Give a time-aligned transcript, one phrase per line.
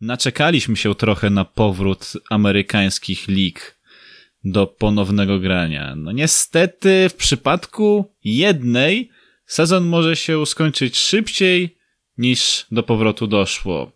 [0.00, 3.76] naczekaliśmy się trochę na powrót amerykańskich lig
[4.44, 5.94] do ponownego grania.
[5.96, 9.10] No niestety w przypadku jednej
[9.46, 11.76] sezon może się skończyć szybciej
[12.18, 13.92] niż do powrotu doszło.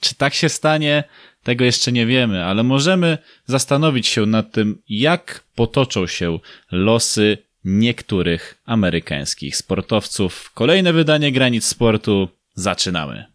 [0.00, 1.04] Czy tak się stanie?
[1.42, 6.38] Tego jeszcze nie wiemy, ale możemy zastanowić się nad tym, jak potoczą się
[6.72, 10.50] losy niektórych amerykańskich sportowców.
[10.54, 12.28] Kolejne wydanie granic sportu.
[12.54, 13.31] Zaczynamy.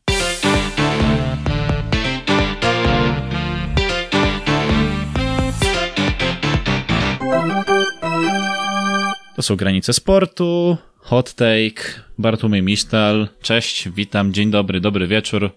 [9.37, 11.83] To są granice sportu, hot take,
[12.18, 13.28] Bartłomiej Misztal.
[13.41, 15.51] Cześć, witam, dzień dobry, dobry wieczór.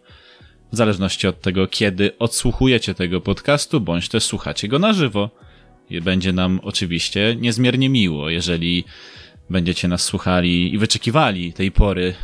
[0.72, 5.30] W zależności od tego, kiedy odsłuchujecie tego podcastu, bądź też słuchacie go na żywo.
[6.02, 8.84] Będzie nam oczywiście niezmiernie miło, jeżeli
[9.50, 12.14] będziecie nas słuchali i wyczekiwali tej pory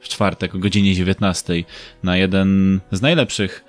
[0.00, 1.64] w czwartek o godzinie 19
[2.02, 3.64] na jeden z najlepszych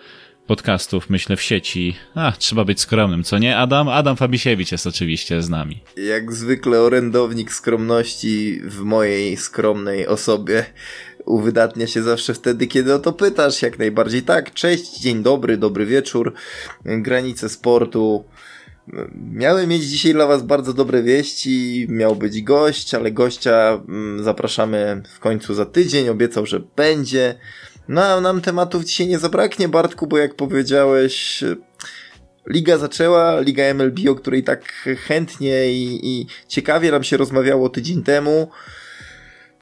[0.47, 1.95] podcastów, myślę, w sieci.
[2.15, 3.57] A, trzeba być skromnym, co nie?
[3.57, 3.89] Adam?
[3.89, 5.83] Adam Fabisiewicz jest oczywiście z nami.
[5.97, 10.65] Jak zwykle orędownik skromności w mojej skromnej osobie
[11.25, 13.61] uwydatnia się zawsze wtedy, kiedy o to pytasz.
[13.61, 14.53] Jak najbardziej tak.
[14.53, 16.33] Cześć, dzień dobry, dobry wieczór.
[16.85, 18.23] Granice sportu.
[19.31, 21.85] Miałem mieć dzisiaj dla Was bardzo dobre wieści.
[21.89, 26.09] Miał być gość, ale gościa mm, zapraszamy w końcu za tydzień.
[26.09, 27.35] Obiecał, że będzie.
[27.91, 31.43] No, nam tematów dzisiaj nie zabraknie, Bartku, bo jak powiedziałeś,
[32.47, 38.03] liga zaczęła, liga MLB, o której tak chętnie i, i ciekawie nam się rozmawiało tydzień
[38.03, 38.49] temu.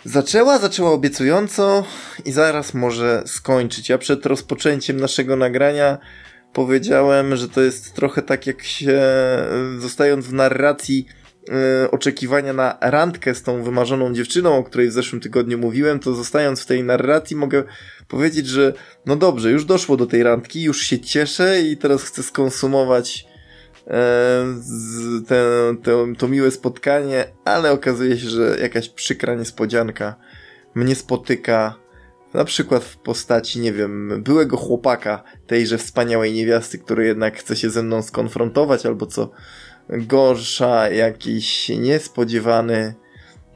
[0.05, 1.85] Zaczęła, zaczęła obiecująco
[2.25, 3.89] i zaraz może skończyć.
[3.89, 5.97] Ja przed rozpoczęciem naszego nagrania
[6.53, 9.01] powiedziałem, że to jest trochę tak jak się,
[9.77, 11.05] zostając w narracji
[11.47, 16.13] yy, oczekiwania na randkę z tą wymarzoną dziewczyną, o której w zeszłym tygodniu mówiłem, to
[16.13, 17.63] zostając w tej narracji mogę
[18.09, 18.73] powiedzieć, że
[19.05, 23.25] no dobrze, już doszło do tej randki, już się cieszę i teraz chcę skonsumować
[23.87, 24.45] e,
[25.27, 25.45] te,
[25.83, 30.15] te, to miłe spotkanie, ale okazuje się, że jakaś przykra niespodzianka
[30.75, 31.75] mnie spotyka
[32.33, 37.69] na przykład w postaci, nie wiem, byłego chłopaka tejże wspaniałej niewiasty, który jednak chce się
[37.69, 39.31] ze mną skonfrontować, albo co
[39.89, 42.93] gorsza, jakiś niespodziewany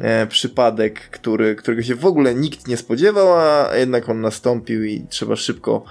[0.03, 5.05] e, przypadek, który, którego się w ogóle nikt nie spodziewał, a jednak on nastąpił i
[5.09, 5.83] trzeba szybko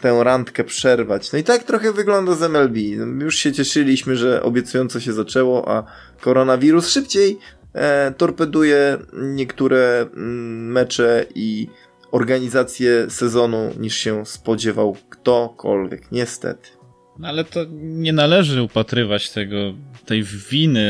[0.00, 1.32] tę randkę przerwać.
[1.32, 2.76] No i tak trochę wygląda z MLB.
[3.22, 5.84] Już się cieszyliśmy, że obiecująco się zaczęło, a
[6.20, 7.38] koronawirus szybciej
[7.74, 11.68] e, torpeduje niektóre mm, mecze i
[12.10, 16.12] organizację sezonu niż się spodziewał ktokolwiek.
[16.12, 16.83] Niestety.
[17.18, 19.74] No ale to nie należy upatrywać tego,
[20.06, 20.84] tej winy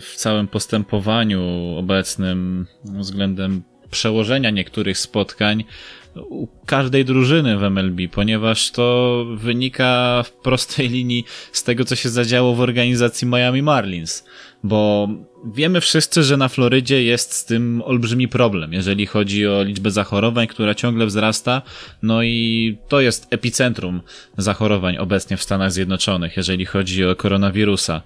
[0.00, 1.42] w całym postępowaniu
[1.78, 5.64] obecnym względem przełożenia niektórych spotkań
[6.16, 12.08] u każdej drużyny w MLB, ponieważ to wynika w prostej linii z tego, co się
[12.08, 14.24] zadziało w organizacji Miami Marlins,
[14.64, 15.08] bo
[15.54, 20.46] wiemy wszyscy, że na Florydzie jest z tym olbrzymi problem, jeżeli chodzi o liczbę zachorowań,
[20.46, 21.62] która ciągle wzrasta,
[22.02, 24.00] no i to jest epicentrum
[24.36, 28.02] zachorowań obecnie w Stanach Zjednoczonych, jeżeli chodzi o koronawirusa.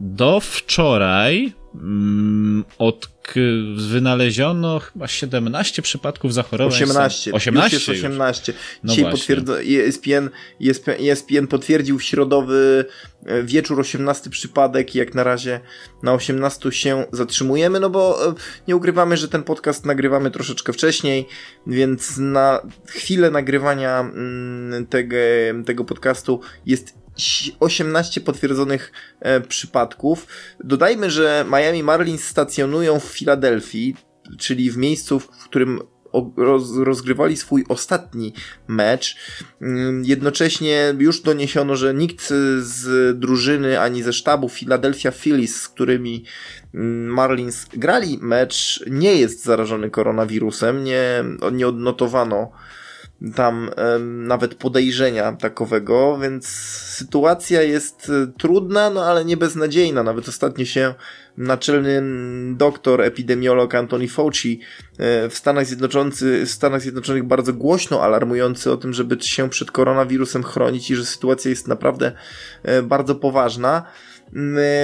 [0.00, 3.14] Do wczoraj mm, od
[3.76, 6.82] wynaleziono chyba 17 przypadków zachorowań.
[6.82, 7.32] 18.
[7.32, 8.52] 18 już jest 18.
[8.84, 10.30] No Dzisiaj potwierdza, ESPN,
[10.62, 12.84] ESPN, ESPN potwierdził w środowy
[13.26, 15.60] e, wieczór 18 przypadek i jak na razie
[16.02, 18.34] na 18 się zatrzymujemy, no bo e,
[18.68, 21.26] nie ukrywamy, że ten podcast nagrywamy troszeczkę wcześniej,
[21.66, 25.16] więc na chwilę nagrywania mm, tego,
[25.66, 27.03] tego podcastu jest
[27.60, 30.26] 18 potwierdzonych e, przypadków.
[30.64, 33.96] Dodajmy, że Miami Marlins stacjonują w Filadelfii,
[34.38, 35.80] czyli w miejscu, w którym
[36.36, 38.32] roz, rozgrywali swój ostatni
[38.68, 39.16] mecz.
[39.60, 46.24] Mm, jednocześnie już doniesiono, że nikt z drużyny ani ze sztabu Philadelphia Phillies, z którymi
[46.74, 50.84] mm, Marlins grali mecz, nie jest zarażony koronawirusem.
[50.84, 52.52] Nie, nie odnotowano
[53.34, 53.70] tam
[54.00, 56.48] nawet podejrzenia takowego, więc
[56.96, 60.02] sytuacja jest e, trudna, no ale nie beznadziejna.
[60.02, 60.94] Nawet ostatnio się
[61.36, 62.02] naczelny
[62.56, 64.60] doktor, epidemiolog Anthony Fauci
[64.98, 69.70] e, w Stanach, Zjednoczonych, w Stanach Zjednoczonych bardzo głośno alarmujący o tym, żeby się przed
[69.70, 72.12] koronawirusem chronić i że sytuacja jest naprawdę
[72.62, 73.82] e, bardzo poważna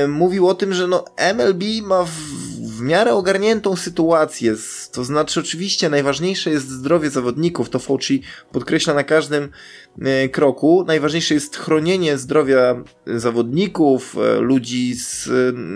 [0.09, 2.11] mówił o tym, że no MLB ma w,
[2.81, 4.55] w miarę ogarniętą sytuację.
[4.93, 8.23] To znaczy, oczywiście najważniejsze jest zdrowie zawodników, to Fauci
[8.53, 9.49] podkreśla na każdym
[10.33, 10.85] kroku.
[10.87, 15.29] Najważniejsze jest chronienie zdrowia zawodników, e, ludzi z,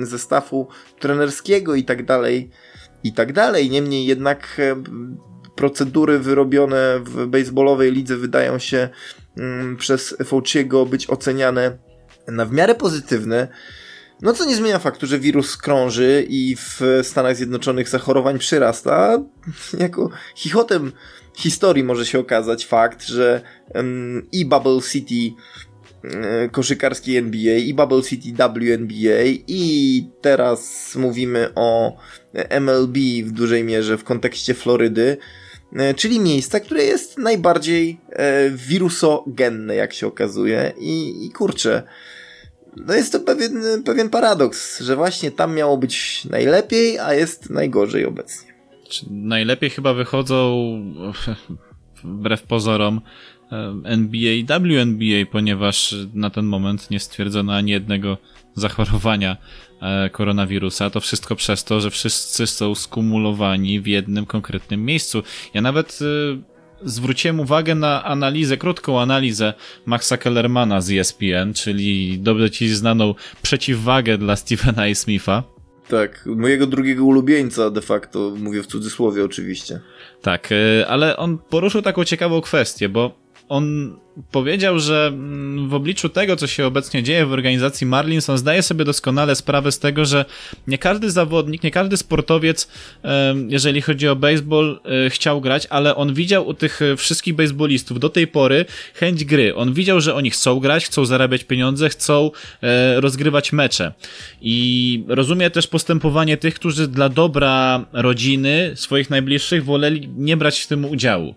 [0.03, 0.69] ze stafu
[0.99, 2.51] trenerskiego i tak dalej,
[3.05, 3.71] i tak dalej.
[3.71, 4.83] Niemniej jednak e,
[5.55, 8.89] procedury wyrobione w baseballowej lidze wydają się
[9.79, 11.79] przez Fauciego być oceniane
[12.29, 13.49] na w miarę pozytywne.
[14.23, 19.23] No co nie zmienia faktu, że wirus krąży i w Stanach Zjednoczonych zachorowań przyrasta.
[19.79, 20.93] Jako chichotem
[21.37, 23.41] historii może się okazać fakt, że
[24.33, 25.37] i Bubble City
[26.05, 31.97] e, koszykarskiej NBA i Bubble City WNBA i teraz mówimy o
[32.61, 35.17] MLB w dużej mierze w kontekście Florydy,
[35.97, 41.83] czyli miejsca, które jest najbardziej e, wirusogenne, jak się okazuje i, i kurczę,
[42.77, 48.07] no jest to pewien, pewien paradoks, że właśnie tam miało być najlepiej, a jest najgorzej
[48.07, 48.55] obecnie.
[49.11, 50.55] Najlepiej chyba wychodzą,
[52.05, 53.01] wbrew pozorom,
[53.85, 58.19] NBA i WNBA, ponieważ na ten moment nie stwierdzono ani jednego
[58.55, 59.37] zachorowania
[59.83, 60.91] e, koronawirusa.
[60.91, 65.23] To wszystko przez to, że wszyscy są skumulowani w jednym konkretnym miejscu.
[65.55, 66.55] Ja nawet e,
[66.85, 69.55] zwróciłem uwagę na analizę, krótką analizę
[69.87, 74.95] Maxa Kellermana z ESPN, czyli dobrze ci znaną przeciwwagę dla Stephena A.
[74.95, 75.43] Smitha.
[75.89, 79.81] Tak, mojego drugiego ulubieńca de facto, mówię w cudzysłowie oczywiście.
[80.23, 84.01] Tak, e, ale on poruszył taką ciekawą kwestię, bo on
[84.31, 88.63] powiedział, że mm, w obliczu tego, co się obecnie dzieje w organizacji Marlins, on zdaje
[88.63, 90.25] sobie doskonale sprawę z tego, że
[90.67, 92.69] nie każdy zawodnik, nie każdy sportowiec,
[93.49, 98.01] jeżeli chodzi o baseball, e, chciał grać, ale on widział u tych e, wszystkich baseballistów
[98.01, 98.65] do tej pory
[98.95, 99.55] chęć gry.
[99.55, 102.31] On widział, że oni chcą grać, chcą zarabiać pieniądze, chcą
[102.63, 103.93] e, rozgrywać mecze.
[104.41, 110.67] I rozumie też postępowanie tych, którzy dla dobra rodziny, swoich najbliższych, woleli nie brać w
[110.67, 111.35] tym udziału.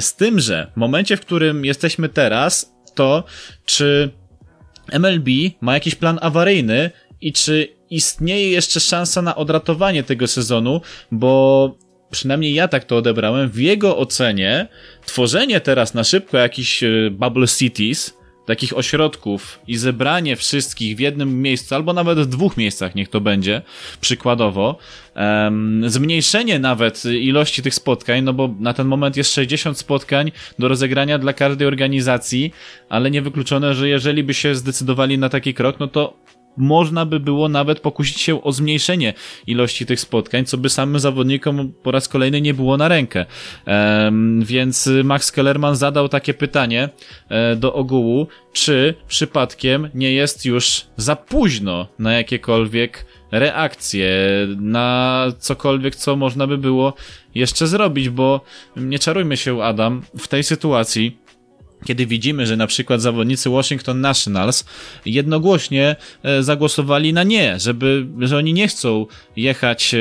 [0.00, 3.24] Z tym, że w momencie, w którym jesteśmy jesteśmy teraz, to
[3.64, 4.10] czy
[4.92, 5.28] MLB
[5.60, 6.90] ma jakiś plan awaryjny
[7.20, 10.80] i czy istnieje jeszcze szansa na odratowanie tego sezonu,
[11.12, 11.78] bo
[12.10, 14.68] przynajmniej ja tak to odebrałem, w jego ocenie.
[15.06, 18.14] Tworzenie teraz na szybko jakichś e, bubble cities
[18.46, 23.20] takich ośrodków i zebranie wszystkich w jednym miejscu, albo nawet w dwóch miejscach, niech to
[23.20, 23.62] będzie,
[24.00, 24.78] przykładowo,
[25.16, 30.68] um, zmniejszenie nawet ilości tych spotkań, no bo na ten moment jest 60 spotkań do
[30.68, 32.52] rozegrania dla każdej organizacji,
[32.88, 36.25] ale niewykluczone, że jeżeli by się zdecydowali na taki krok, no to
[36.56, 39.14] można by było nawet pokusić się o zmniejszenie
[39.46, 43.26] ilości tych spotkań, co by samym zawodnikom po raz kolejny nie było na rękę.
[44.40, 46.88] Więc Max Kellerman zadał takie pytanie
[47.28, 54.10] e, do ogółu, czy przypadkiem nie jest już za późno na jakiekolwiek reakcje,
[54.60, 56.94] na cokolwiek, co można by było
[57.34, 58.40] jeszcze zrobić, bo
[58.76, 61.18] nie czarujmy się, Adam, w tej sytuacji
[61.84, 64.64] kiedy widzimy, że na przykład zawodnicy Washington Nationals
[65.06, 69.06] jednogłośnie e, zagłosowali na nie, żeby, że oni nie chcą
[69.36, 69.98] jechać e,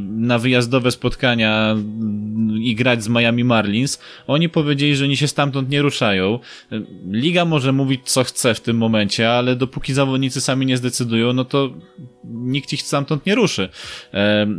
[0.00, 1.76] na wyjazdowe spotkania
[2.60, 4.00] i grać z Miami Marlins.
[4.26, 6.38] Oni powiedzieli, że oni się stamtąd nie ruszają.
[6.72, 6.80] E,
[7.10, 11.44] Liga może mówić co chce w tym momencie, ale dopóki zawodnicy sami nie zdecydują, no
[11.44, 11.70] to
[12.24, 13.68] nikt ich stamtąd nie ruszy.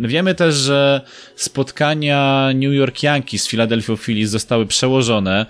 [0.01, 1.01] Wiemy też, że
[1.35, 5.45] spotkania New York Yankees z Philadelphia Phillies zostały przełożone.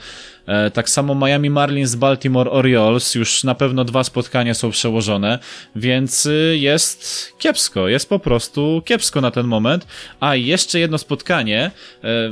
[0.46, 5.40] E, tak samo Miami Marlins Baltimore Orioles, już na pewno dwa spotkania są przełożone,
[5.76, 9.88] więc y, jest kiepsko, jest po prostu kiepsko na ten moment.
[10.20, 11.72] A jeszcze jedno spotkanie,
[12.04, 12.32] e,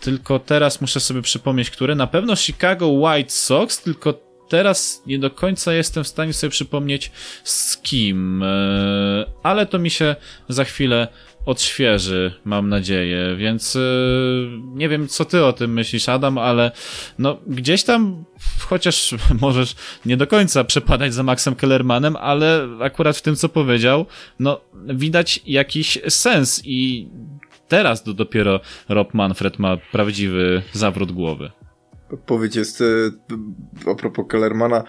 [0.00, 4.14] tylko teraz muszę sobie przypomnieć, które na pewno Chicago White Sox, tylko
[4.48, 7.10] teraz nie do końca jestem w stanie sobie przypomnieć
[7.44, 10.16] z kim, e, ale to mi się
[10.48, 11.08] za chwilę
[11.46, 13.80] odświeży, mam nadzieję, więc yy,
[14.74, 16.72] nie wiem, co ty o tym myślisz, Adam, ale
[17.18, 18.24] no gdzieś tam,
[18.58, 24.06] chociaż możesz nie do końca przepadać za Maxem Kellermanem, ale akurat w tym, co powiedział,
[24.38, 27.08] no widać jakiś sens i
[27.68, 31.50] teraz to dopiero Rob Manfred ma prawdziwy zawrót głowy.
[32.12, 32.84] Odpowiedź jest, e,
[33.90, 34.84] a propos Kellermana,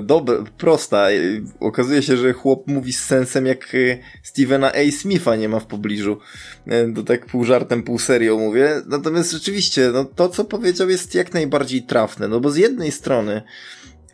[0.00, 1.10] dobra, prosta.
[1.10, 1.14] E,
[1.60, 4.92] okazuje się, że chłop mówi z sensem, jak e, Stevena A.
[4.92, 6.18] Smitha nie ma w pobliżu.
[6.94, 8.82] To tak pół żartem, pół serio mówię.
[8.86, 13.42] Natomiast rzeczywiście, no, to co powiedział jest jak najbardziej trafne, no bo z jednej strony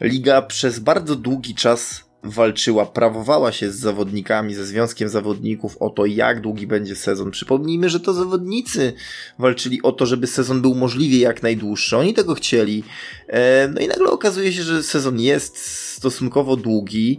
[0.01, 6.07] liga przez bardzo długi czas walczyła, prawowała się z zawodnikami, ze związkiem zawodników o to,
[6.07, 7.31] jak długi będzie sezon.
[7.31, 8.93] Przypomnijmy, że to zawodnicy
[9.39, 11.97] walczyli o to, żeby sezon był możliwie jak najdłuższy.
[11.97, 12.85] Oni tego chcieli.
[13.29, 15.59] E, no i nagle okazuje się, że sezon jest
[15.97, 17.19] stosunkowo długi.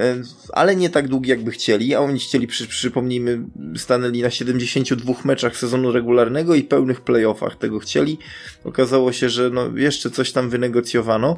[0.00, 3.40] E, ale nie tak długi jakby chcieli, a oni chcieli, przy, przypomnijmy,
[3.76, 8.18] stanęli na 72 meczach sezonu regularnego i pełnych playoffach tego chcieli.
[8.64, 11.36] Okazało się, że no jeszcze coś tam wynegocjowano.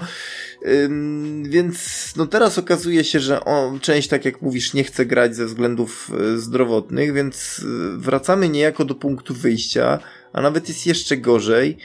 [1.42, 5.47] Więc no teraz okazuje się, że on, część, tak jak mówisz, nie chce grać ze
[5.47, 9.99] względów y, zdrowotnych, więc y, wracamy niejako do punktu wyjścia,
[10.33, 11.78] a nawet jest jeszcze gorzej.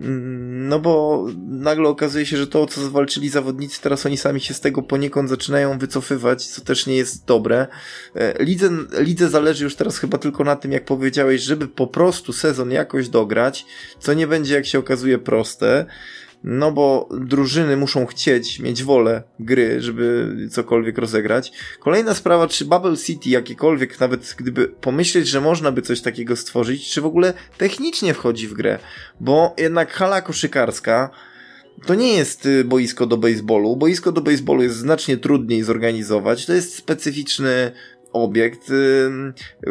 [0.00, 4.40] Mm, no bo nagle okazuje się, że to, o co zwalczyli zawodnicy, teraz oni sami
[4.40, 7.66] się z tego poniekąd zaczynają wycofywać, co też nie jest dobre.
[8.14, 12.32] E, lidze, lidze zależy już teraz chyba tylko na tym, jak powiedziałeś, żeby po prostu
[12.32, 13.66] sezon jakoś dograć,
[13.98, 15.86] co nie będzie, jak się okazuje, proste
[16.44, 21.52] no bo drużyny muszą chcieć, mieć wolę gry, żeby cokolwiek rozegrać.
[21.80, 26.90] Kolejna sprawa, czy Bubble City jakiekolwiek, nawet gdyby pomyśleć, że można by coś takiego stworzyć,
[26.90, 28.78] czy w ogóle technicznie wchodzi w grę,
[29.20, 31.10] bo jednak hala koszykarska
[31.86, 33.76] to nie jest y, boisko do baseballu.
[33.76, 36.46] Boisko do baseballu jest znacznie trudniej zorganizować.
[36.46, 37.72] To jest specyficzny
[38.12, 38.72] obiekt,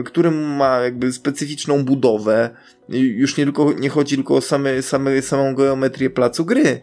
[0.05, 2.49] który ma jakby specyficzną budowę.
[2.89, 6.81] Już nie tylko, nie chodzi tylko o same, same, samą geometrię placu gry,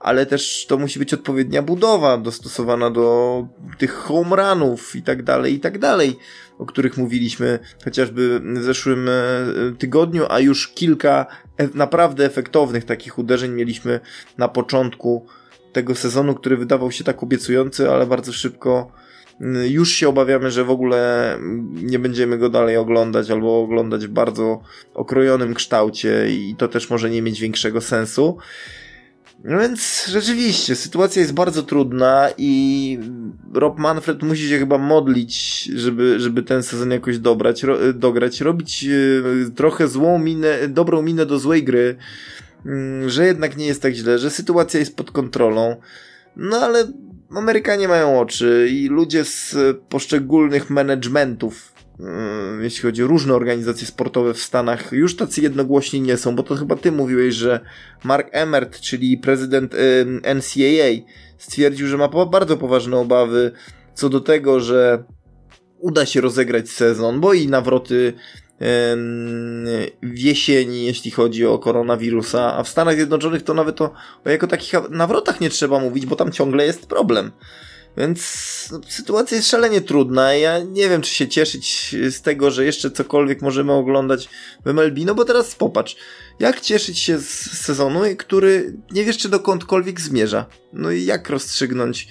[0.00, 3.46] ale też to musi być odpowiednia budowa dostosowana do
[3.78, 6.16] tych home runów i tak dalej, i tak dalej,
[6.58, 9.12] o których mówiliśmy chociażby w zeszłym e,
[9.78, 14.00] tygodniu, a już kilka e, naprawdę efektownych takich uderzeń mieliśmy
[14.38, 15.26] na początku
[15.72, 18.92] tego sezonu, który wydawał się tak obiecujący, ale bardzo szybko
[19.68, 21.38] już się obawiamy, że w ogóle
[21.72, 24.60] nie będziemy go dalej oglądać albo oglądać w bardzo
[24.94, 28.38] okrojonym kształcie i to też może nie mieć większego sensu.
[29.44, 32.98] No więc rzeczywiście, sytuacja jest bardzo trudna i
[33.54, 38.84] Rob Manfred musi się chyba modlić, żeby, żeby ten sezon jakoś dobrać, ro, dograć, robić
[38.84, 41.96] e, trochę złą minę, dobrą minę do złej gry,
[42.66, 45.76] mm, że jednak nie jest tak źle, że sytuacja jest pod kontrolą.
[46.36, 46.86] No ale
[47.36, 49.56] Amerykanie mają oczy i ludzie z
[49.88, 52.06] poszczególnych managementów, yy,
[52.62, 56.54] jeśli chodzi o różne organizacje sportowe w Stanach, już tacy jednogłośni nie są, bo to
[56.54, 57.60] chyba ty mówiłeś, że
[58.04, 59.74] Mark Emmert, czyli prezydent
[60.36, 61.06] NCAA,
[61.38, 63.52] stwierdził, że ma bardzo poważne obawy
[63.94, 65.04] co do tego, że
[65.78, 68.12] uda się rozegrać sezon, bo i nawroty
[68.60, 73.94] w jesieni, jeśli chodzi o koronawirusa, a w Stanach Zjednoczonych to nawet o,
[74.24, 77.32] o jako takich nawrotach nie trzeba mówić, bo tam ciągle jest problem.
[77.96, 80.34] Więc no, sytuacja jest szalenie trudna.
[80.34, 84.28] Ja nie wiem, czy się cieszyć z tego, że jeszcze cokolwiek możemy oglądać
[84.64, 85.96] w MLB, no bo teraz popatrz,
[86.38, 90.46] jak cieszyć się z sezonu, który nie wiesz, czy dokądkolwiek zmierza.
[90.72, 92.08] No i jak rozstrzygnąć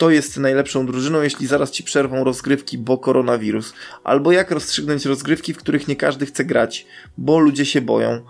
[0.00, 3.72] kto jest najlepszą drużyną, jeśli zaraz ci przerwą rozgrywki, bo koronawirus.
[4.04, 6.86] Albo jak rozstrzygnąć rozgrywki, w których nie każdy chce grać,
[7.18, 8.24] bo ludzie się boją.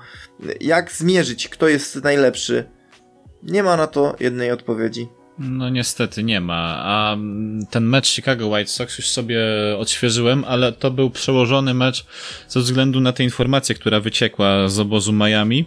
[0.61, 2.65] Jak zmierzyć, kto jest najlepszy?
[3.43, 5.09] Nie ma na to jednej odpowiedzi.
[5.39, 6.77] No niestety nie ma.
[6.79, 7.17] A
[7.71, 9.41] ten mecz Chicago White Sox już sobie
[9.79, 12.07] odświeżyłem, ale to był przełożony mecz
[12.49, 15.67] ze względu na tę informację, która wyciekła z obozu Miami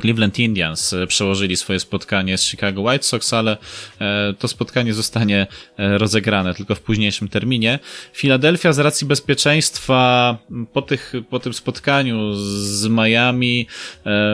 [0.00, 3.56] Cleveland Indians e, przełożyli swoje spotkanie z Chicago White Sox, ale
[4.00, 5.46] e, to spotkanie zostanie
[5.78, 7.78] e, rozegrane tylko w późniejszym terminie.
[8.16, 10.38] Philadelphia z racji bezpieczeństwa
[10.72, 13.66] po, tych, po tym spotkaniu z Miami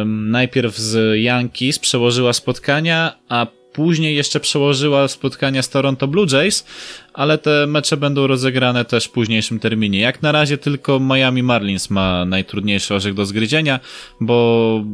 [0.06, 6.66] najpierw z Yankees przełożyła spotkania, a Później jeszcze przełożyła spotkania z Toronto Blue Jays,
[7.14, 10.00] ale te mecze będą rozegrane też w późniejszym terminie.
[10.00, 13.80] Jak na razie tylko Miami Marlins ma najtrudniejszy orzech do zgryzienia,
[14.20, 14.84] bo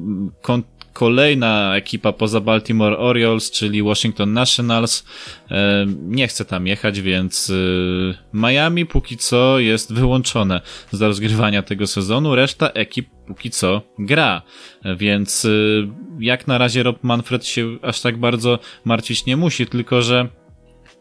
[0.92, 5.04] kolejna ekipa poza Baltimore Orioles, czyli Washington Nationals,
[5.50, 7.54] e, nie chce tam jechać, więc e,
[8.34, 10.60] Miami póki co jest wyłączone
[10.92, 12.34] z rozgrywania tego sezonu.
[12.34, 14.42] Reszta ekip póki co gra,
[14.96, 15.48] więc e,
[16.20, 20.28] jak na razie Rob Manfred się aż tak bardzo martwić nie musi, tylko że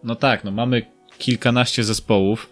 [0.03, 0.85] no tak, no mamy
[1.17, 2.49] kilkanaście zespołów,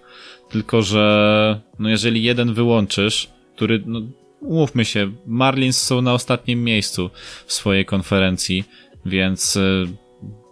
[0.49, 4.01] tylko że no jeżeli jeden wyłączysz, który no,
[4.41, 7.09] umówmy się, Marlins są na ostatnim miejscu
[7.45, 8.63] w swojej konferencji,
[9.05, 9.61] więc e,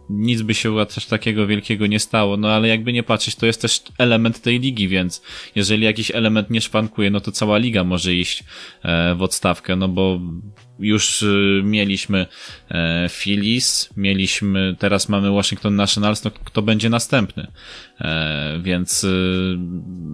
[0.09, 3.61] nic by się też takiego wielkiego nie stało, no ale jakby nie patrzeć, to jest
[3.61, 5.21] też element tej ligi, więc
[5.55, 8.43] jeżeli jakiś element nie szwankuje, no to cała liga może iść
[8.83, 10.19] e, w odstawkę, no bo
[10.79, 11.25] już e,
[11.63, 12.25] mieliśmy
[13.09, 17.47] Phillies, mieliśmy, teraz mamy Washington Nationals, no kto będzie następny?
[18.61, 19.05] Więc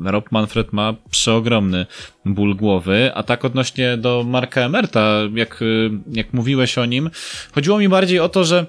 [0.06, 1.86] Rob Manfred ma przeogromny
[2.26, 5.64] ból głowy, a tak odnośnie do Marka Emerta, jak,
[6.12, 7.10] jak mówiłeś o nim,
[7.52, 8.66] chodziło mi bardziej o to, że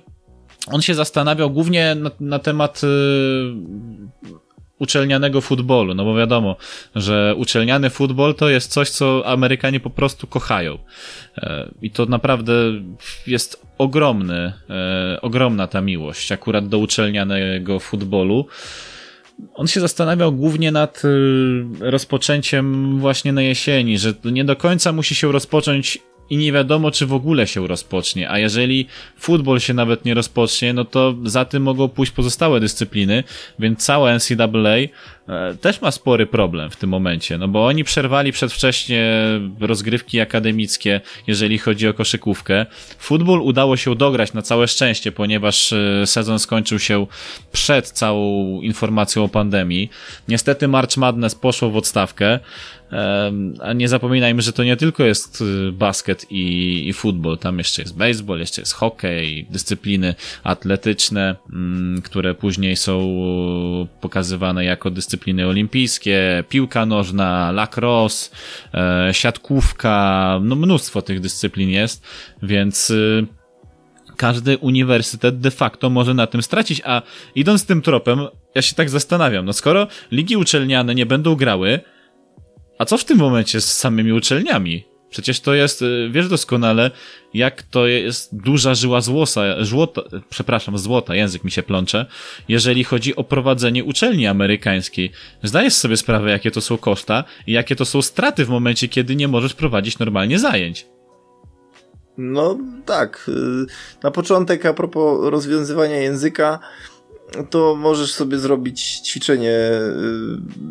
[0.66, 2.86] on się zastanawiał głównie na, na temat y,
[4.82, 6.56] uczelnianego futbolu, no bo wiadomo,
[6.94, 10.78] że uczelniany futbol to jest coś, co Amerykanie po prostu kochają.
[11.38, 12.52] E, I to naprawdę
[13.26, 18.46] jest ogromny, e, ogromna ta miłość akurat do uczelnianego futbolu.
[19.54, 25.14] On się zastanawiał głównie nad y, rozpoczęciem właśnie na jesieni, że nie do końca musi
[25.14, 25.98] się rozpocząć
[26.32, 28.30] i nie wiadomo, czy w ogóle się rozpocznie.
[28.30, 28.86] A jeżeli
[29.18, 33.24] futbol się nawet nie rozpocznie, no to za tym mogą pójść pozostałe dyscypliny,
[33.58, 34.88] więc cała NCAA e,
[35.60, 39.14] też ma spory problem w tym momencie, no bo oni przerwali przedwcześnie
[39.60, 42.66] rozgrywki akademickie, jeżeli chodzi o koszykówkę.
[42.98, 47.06] Futbol udało się dograć na całe szczęście, ponieważ e, sezon skończył się
[47.52, 49.90] przed całą informacją o pandemii.
[50.28, 52.38] Niestety March Madness poszło w odstawkę.
[53.60, 57.82] A nie zapominajmy, że to nie tylko jest y, basket i, i futbol, tam jeszcze
[57.82, 63.16] jest baseball, jeszcze jest hokej, dyscypliny atletyczne, mm, które później są
[64.00, 68.30] pokazywane jako dyscypliny olimpijskie, piłka nożna, lacrosse,
[68.74, 72.06] e, siatkówka, no mnóstwo tych dyscyplin jest,
[72.42, 73.26] więc y,
[74.16, 77.02] każdy uniwersytet de facto może na tym stracić, a
[77.34, 78.18] idąc tym tropem,
[78.54, 81.80] ja się tak zastanawiam, no skoro ligi uczelniane nie będą grały,
[82.82, 84.84] a co w tym momencie z samymi uczelniami?
[85.10, 86.90] Przecież to jest, y, wiesz doskonale,
[87.34, 92.06] jak to jest duża żyła złota, złota, przepraszam, złota, język mi się plącze,
[92.48, 95.12] jeżeli chodzi o prowadzenie uczelni amerykańskiej.
[95.42, 99.16] Zdajesz sobie sprawę, jakie to są koszta i jakie to są straty w momencie, kiedy
[99.16, 100.86] nie możesz prowadzić normalnie zajęć.
[102.18, 103.24] No tak.
[103.28, 103.66] Y,
[104.02, 106.58] na początek, a propos rozwiązywania języka,
[107.50, 109.70] to możesz sobie zrobić ćwiczenie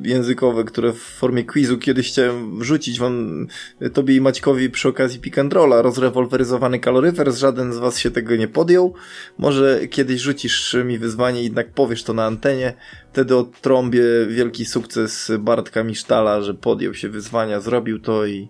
[0.03, 1.77] y, językowe, które w formie quizu.
[1.77, 3.47] Kiedyś chciałem wrzucić wam,
[3.93, 8.93] tobie i Maćkowi przy okazji pikandrola, rozrewolweryzowany kaloryfer, żaden z was się tego nie podjął.
[9.37, 12.73] Może kiedyś rzucisz mi wyzwanie jednak powiesz to na antenie,
[13.11, 18.49] wtedy odtrąbię wielki sukces Bartka Misztala, że podjął się wyzwania, zrobił to i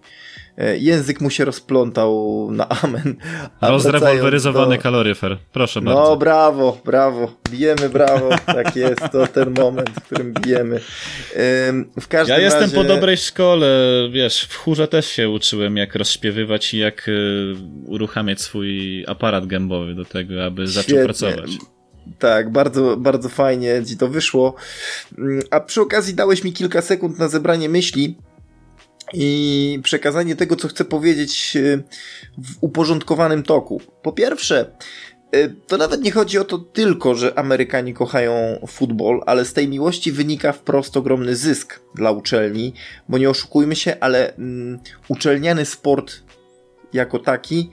[0.77, 3.15] język mu się rozplątał na amen.
[3.61, 4.83] Rozrewolweryzowany do...
[4.83, 5.37] kaloryfer.
[5.53, 6.09] Proszę no, bardzo.
[6.09, 7.31] No brawo, brawo.
[7.51, 8.29] Bijemy brawo.
[8.45, 10.79] tak jest, to ten moment, w którym bijemy.
[12.01, 12.75] W każdym ja jestem razie...
[12.75, 13.67] po dobrej szkole,
[14.11, 17.11] wiesz, w chórze też się uczyłem, jak rozśpiewywać i jak e,
[17.85, 20.83] uruchamiać swój aparat gębowy do tego, aby Świetnie.
[20.83, 21.51] zaczął pracować.
[22.19, 24.55] Tak, bardzo, bardzo fajnie ci to wyszło.
[25.17, 28.15] Mm, a przy okazji dałeś mi kilka sekund na zebranie myśli
[29.13, 31.77] i przekazanie tego, co chcę powiedzieć e,
[32.37, 33.81] w uporządkowanym toku.
[34.01, 34.71] Po pierwsze,
[35.31, 39.67] e, to nawet nie chodzi o to tylko, że Amerykanie kochają futbol, ale z tej
[39.67, 42.73] miłości wynika wprost ogromny zysk dla uczelni,
[43.09, 46.13] bo nie oszukujmy się, ale mm, uczelniany sport
[46.93, 47.69] jako taki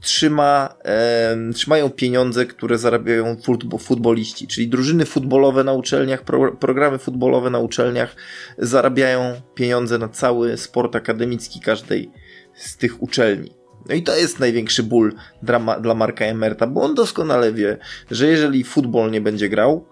[0.00, 3.36] trzyma, e, trzymają pieniądze, które zarabiają
[3.78, 8.16] futboliści, czyli drużyny futbolowe na uczelniach, pro, programy futbolowe na uczelniach
[8.58, 12.10] zarabiają pieniądze na cały sport akademicki każdej
[12.54, 13.50] z tych uczelni.
[13.88, 17.78] No i to jest największy ból dla, dla Marka Emerta, bo on doskonale wie,
[18.10, 19.86] że jeżeli futbol nie będzie grał,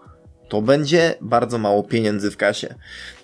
[0.49, 2.75] to będzie bardzo mało pieniędzy w kasie.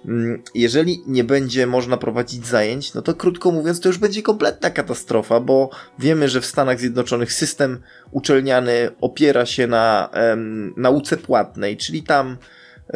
[0.04, 4.70] Mm, jeżeli nie będzie można prowadzić zajęć, no to krótko mówiąc, to już będzie kompletna
[4.70, 7.78] katastrofa, bo wiemy, że w Stanach Zjednoczonych system
[8.10, 12.36] uczelniany opiera się na em, nauce płatnej, czyli tam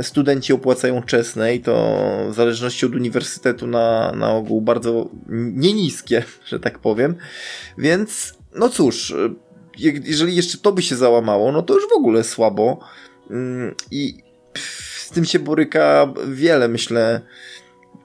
[0.02, 1.98] studenci opłacają czesne i to
[2.30, 5.10] w zależności od uniwersytetu na, na ogół bardzo
[5.54, 7.14] nieniskie, że tak powiem.
[7.78, 9.14] Więc, no cóż,
[9.78, 12.78] jeżeli jeszcze to by się załamało, no to już w ogóle słabo.
[13.30, 14.14] Mm, I
[14.54, 17.20] z tym się boryka wiele, myślę,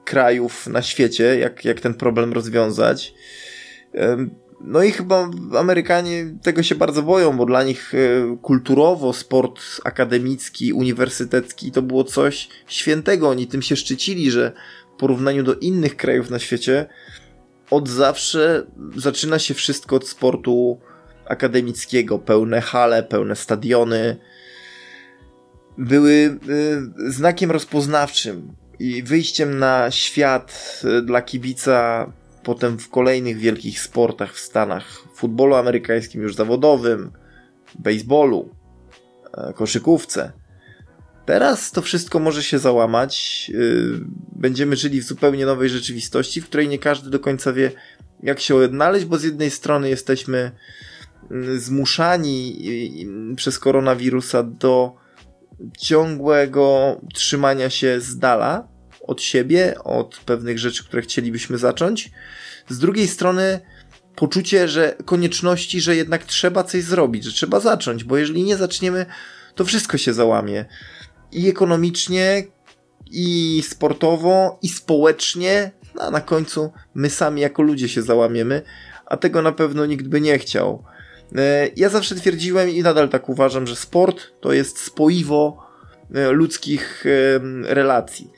[0.04, 3.14] krajów na świecie, jak, jak ten problem rozwiązać.
[4.60, 10.72] No i chyba Amerykanie tego się bardzo boją, bo dla nich e, kulturowo sport akademicki,
[10.72, 13.28] uniwersytecki to było coś świętego.
[13.28, 14.52] Oni tym się szczycili, że
[14.96, 16.86] w porównaniu do innych krajów na świecie
[17.70, 20.78] od zawsze zaczyna się wszystko od sportu
[21.26, 22.18] akademickiego.
[22.18, 24.16] Pełne hale, pełne stadiony,
[25.78, 32.06] były y, znakiem rozpoznawczym i wyjściem na świat y, dla kibica
[32.44, 34.84] potem w kolejnych wielkich sportach w Stanach,
[35.14, 37.10] futbolu amerykańskim już zawodowym,
[37.78, 38.54] baseballu,
[39.32, 40.32] e, koszykówce.
[41.26, 43.50] Teraz to wszystko może się załamać.
[43.54, 44.00] Y,
[44.32, 47.70] będziemy żyli w zupełnie nowej rzeczywistości, w której nie każdy do końca wie,
[48.22, 50.50] jak się odnaleźć, bo z jednej strony jesteśmy
[51.56, 52.58] zmuszani
[53.36, 54.96] przez koronawirusa do
[55.78, 58.68] ciągłego trzymania się z dala
[59.00, 62.10] od siebie, od pewnych rzeczy, które chcielibyśmy zacząć.
[62.68, 63.60] Z drugiej strony
[64.16, 69.06] poczucie, że konieczności, że jednak trzeba coś zrobić, że trzeba zacząć, bo jeżeli nie zaczniemy,
[69.54, 70.64] to wszystko się załamie.
[71.32, 72.44] I ekonomicznie,
[73.10, 78.62] i sportowo, i społecznie, no a na końcu my sami jako ludzie się załamiemy,
[79.06, 80.84] a tego na pewno nikt by nie chciał.
[81.36, 85.66] E, ja zawsze twierdziłem i nadal tak uważam, że sport to jest spoiwo
[86.14, 87.04] e, ludzkich
[87.62, 88.30] relacji.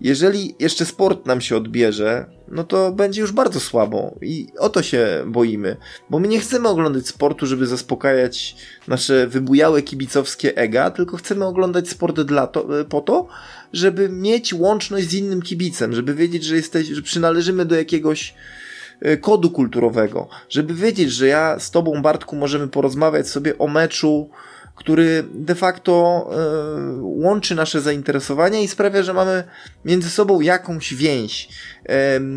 [0.00, 4.82] jeżeli jeszcze sport nam się odbierze, no to będzie już bardzo słabo i o to
[4.82, 5.76] się boimy,
[6.10, 8.56] bo my nie chcemy oglądać sportu, żeby zaspokajać
[8.88, 13.28] nasze wybujałe kibicowskie ega, tylko chcemy oglądać sport dla to, po to,
[13.72, 18.67] żeby mieć łączność z innym kibicem, żeby wiedzieć, że, jesteś, że przynależymy do jakiegoś e,
[19.20, 24.30] kodu kulturowego, żeby wiedzieć, że ja z tobą, Bartku, możemy porozmawiać sobie o meczu,
[24.78, 26.26] który de facto
[26.96, 29.44] y, łączy nasze zainteresowania i sprawia, że mamy
[29.84, 31.48] między sobą jakąś więź.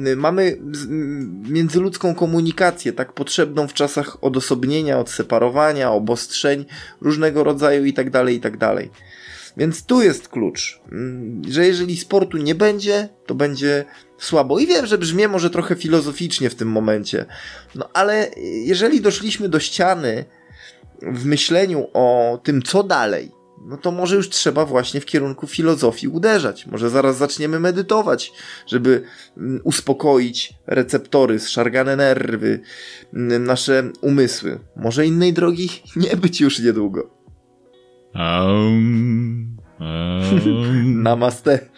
[0.10, 0.58] Y, mamy
[1.50, 6.65] międzyludzką komunikację, tak potrzebną w czasach odosobnienia, odseparowania, obostrzeń
[7.02, 8.76] różnego rodzaju itd., tak itd.
[9.58, 10.82] Więc tu jest klucz,
[11.50, 13.86] że jeżeli sportu nie będzie, to będzie
[14.18, 14.60] słabo.
[14.60, 17.26] I wiem, że brzmi może trochę filozoficznie w tym momencie,
[17.76, 18.32] no ale
[18.66, 20.26] jeżeli doszliśmy do ściany,
[21.02, 23.32] w myśleniu o tym, co dalej,
[23.66, 26.68] no to może już trzeba właśnie w kierunku filozofii uderzać.
[26.68, 28.32] Może zaraz zaczniemy medytować,
[28.68, 29.04] żeby
[29.38, 32.60] mm, uspokoić receptory, zszargane nerwy,
[33.14, 34.60] mm, nasze umysły.
[34.76, 37.21] Może innej drogi nie być już niedługo.
[38.15, 41.04] Um, um.
[41.04, 41.69] Namaste.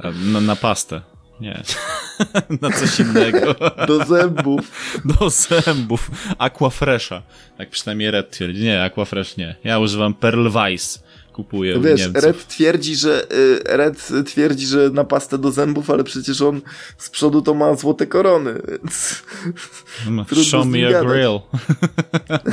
[0.32, 1.00] na, na pastę.
[1.40, 1.62] Nie.
[2.62, 3.54] Na coś innego.
[3.86, 4.98] Do zębów.
[5.04, 6.10] Do zębów.
[6.38, 7.22] Aquafresha.
[7.58, 8.64] Tak przynajmniej Red twierdzi.
[8.64, 9.56] Nie, Aquafresh nie.
[9.64, 11.04] Ja używam Pearl Weiss
[11.36, 12.24] kupuje Wiesz, Niemców.
[12.24, 16.60] Red twierdzi, że y, Red twierdzi, że na pastę do zębów, ale przecież on
[16.98, 19.22] z przodu to ma złote korony, więc
[20.44, 21.40] Show me a grill.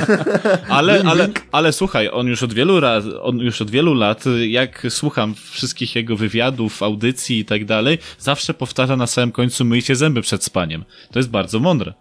[0.78, 4.86] ale, ale, ale słuchaj, on już od wielu lat, on już od wielu lat, jak
[4.88, 10.22] słucham wszystkich jego wywiadów, audycji i tak dalej, zawsze powtarza na samym końcu myjcie zęby
[10.22, 10.84] przed spaniem.
[11.12, 11.94] To jest bardzo mądre.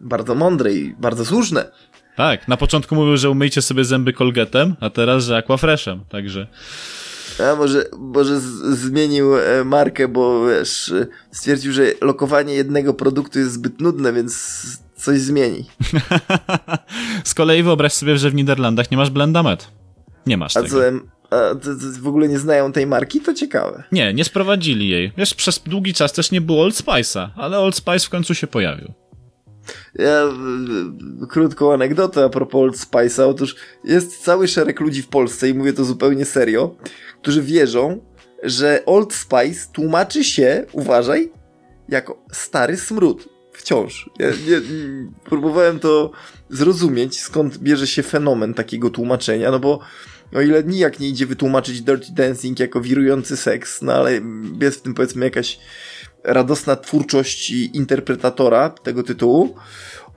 [0.00, 1.70] Bardzo mądre i bardzo słuszne.
[2.16, 6.46] Tak, na początku mówił, że umyjcie sobie zęby kolgetem, a teraz, że aquafreshem, także...
[7.52, 8.40] A może, może
[8.76, 10.94] zmienił e, markę, bo wiesz,
[11.32, 14.62] stwierdził, że lokowanie jednego produktu jest zbyt nudne, więc
[14.96, 15.64] coś zmieni.
[17.24, 19.70] z kolei wyobraź sobie, że w Niderlandach nie masz Blendamet.
[20.26, 20.76] Nie masz a tego.
[20.76, 23.20] Co, a to, to w ogóle nie znają tej marki?
[23.20, 23.82] To ciekawe.
[23.92, 25.12] Nie, nie sprowadzili jej.
[25.16, 28.46] Wiesz, przez długi czas też nie było Old Spice'a, ale Old Spice w końcu się
[28.46, 28.92] pojawił.
[29.94, 30.28] Ja,
[31.28, 33.22] krótką anegdotę a propos Old Spice'a.
[33.22, 36.76] Otóż jest cały szereg ludzi w Polsce, i mówię to zupełnie serio,
[37.22, 38.04] którzy wierzą,
[38.42, 41.32] że Old Spice tłumaczy się, uważaj,
[41.88, 43.28] jako stary smród.
[43.52, 44.10] Wciąż.
[44.18, 44.60] Ja nie,
[45.24, 46.10] próbowałem to
[46.50, 49.80] zrozumieć, skąd bierze się fenomen takiego tłumaczenia, no bo
[50.34, 54.20] o ile nijak nie idzie wytłumaczyć Dirty Dancing jako wirujący seks, no ale
[54.60, 55.58] jest w tym powiedzmy jakaś
[56.24, 59.54] radosna twórczość interpretatora tego tytułu,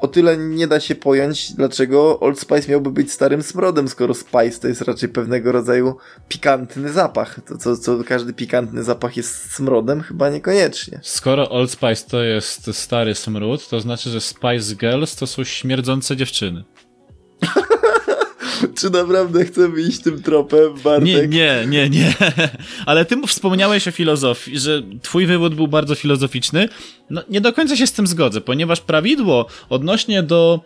[0.04, 4.60] o tyle nie da się pojąć, dlaczego Old Spice miałby być starym smrodem, skoro Spice
[4.62, 5.98] to jest raczej pewnego rodzaju
[6.30, 7.40] pikantny zapach.
[7.48, 10.02] To co, co każdy pikantny zapach jest smrodem?
[10.02, 11.00] Chyba niekoniecznie.
[11.04, 16.16] Skoro Old Spice to jest stary smród, to znaczy, że Spice Girls to są śmierdzące
[16.16, 16.64] dziewczyny.
[18.80, 21.06] Czy naprawdę chcemy iść tym tropem, Bartek?
[21.06, 22.14] Nie, nie, nie, nie.
[22.86, 26.70] Ale ty wspomniałeś o filozofii, że twój wywód był bardzo filozoficzny.
[27.10, 30.62] No, nie do końca się z tym zgodzę, ponieważ prawidło odnośnie do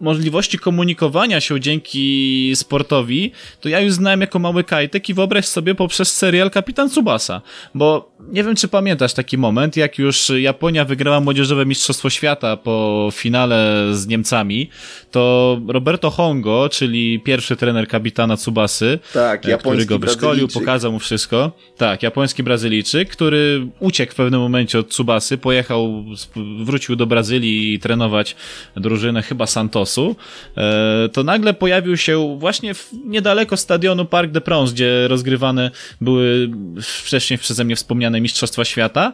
[0.00, 5.74] możliwości komunikowania się dzięki sportowi, to ja już znałem jako mały kajtek i wyobraź sobie
[5.74, 7.42] poprzez serial Kapitan Tsubasa,
[7.74, 13.08] bo nie wiem czy pamiętasz taki moment, jak już Japonia wygrała młodzieżowe Mistrzostwo Świata po
[13.12, 14.70] finale z Niemcami,
[15.10, 20.98] to Roberto Hongo, czyli pierwszy trener kapitana Tsubasy, tak, e, który go wyszkolił, pokazał mu
[20.98, 26.04] wszystko, tak, japoński Brazylijczyk, który uciekł w pewnym momencie od Tsubasy, pojechał,
[26.64, 28.36] wrócił do Brazylii i trenować
[28.76, 30.16] drużynę chyba Santosu,
[30.56, 32.72] e, to nagle pojawił się właśnie
[33.04, 36.50] niedaleko stadionu Parc de Princes, gdzie rozgrywane były
[36.82, 39.12] wcześniej przeze mnie wspomniane Mistrzostwa Świata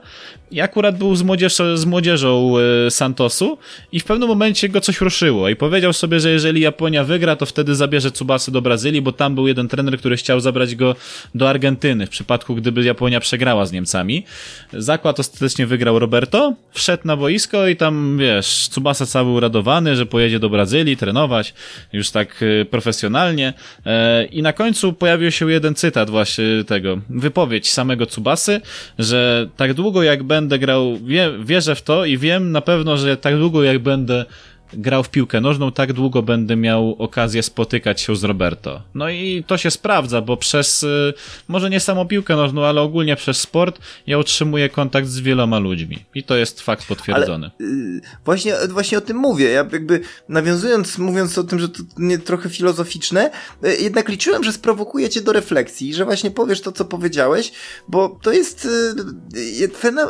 [0.51, 3.59] i akurat był z, młodzież, z młodzieżą e, Santosu
[3.93, 7.47] i w pewnym momencie go coś ruszyło i powiedział sobie, że jeżeli Japonia wygra, to
[7.47, 10.97] wtedy zabierze Tsubasy do Brazylii, bo tam był jeden trener, który chciał zabrać go
[11.35, 14.25] do Argentyny w przypadku, gdyby Japonia przegrała z Niemcami.
[14.73, 20.38] Zakład ostatecznie wygrał Roberto, wszedł na boisko i tam, wiesz, Tsubasa cały uradowany, że pojedzie
[20.38, 21.55] do Brazylii trenować
[21.92, 23.53] już tak e, profesjonalnie.
[23.87, 28.61] E, i na końcu pojawił się jeden cytat właśnie tego, wypowiedź samego Tsubasy,
[28.98, 33.16] że tak długo jak będę grał, wie, wierzę w to i wiem na pewno, że
[33.16, 34.24] tak długo jak będę
[34.73, 38.83] grał w piłkę nożną, tak długo będę miał okazję spotykać się z Roberto.
[38.95, 41.13] No i to się sprawdza, bo przez, y,
[41.49, 46.05] może nie samą piłkę nożną, ale ogólnie przez sport ja utrzymuję kontakt z wieloma ludźmi.
[46.15, 47.51] I to jest fakt potwierdzony.
[47.61, 49.51] Ale, yy, właśnie, właśnie o tym mówię.
[49.51, 53.31] Ja jakby nawiązując, mówiąc o tym, że to nie trochę filozoficzne,
[53.63, 57.53] yy, jednak liczyłem, że sprowokuje cię do refleksji, że właśnie powiesz to, co powiedziałeś,
[57.89, 58.69] bo to jest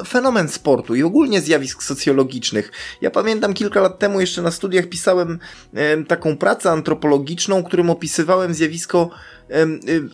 [0.07, 2.73] fenomen sportu i ogólnie zjawisk socjologicznych.
[3.01, 5.39] Ja pamiętam kilka lat temu jeszcze na studiach pisałem
[6.09, 9.11] taką pracę antropologiczną, którym opisywałem zjawisko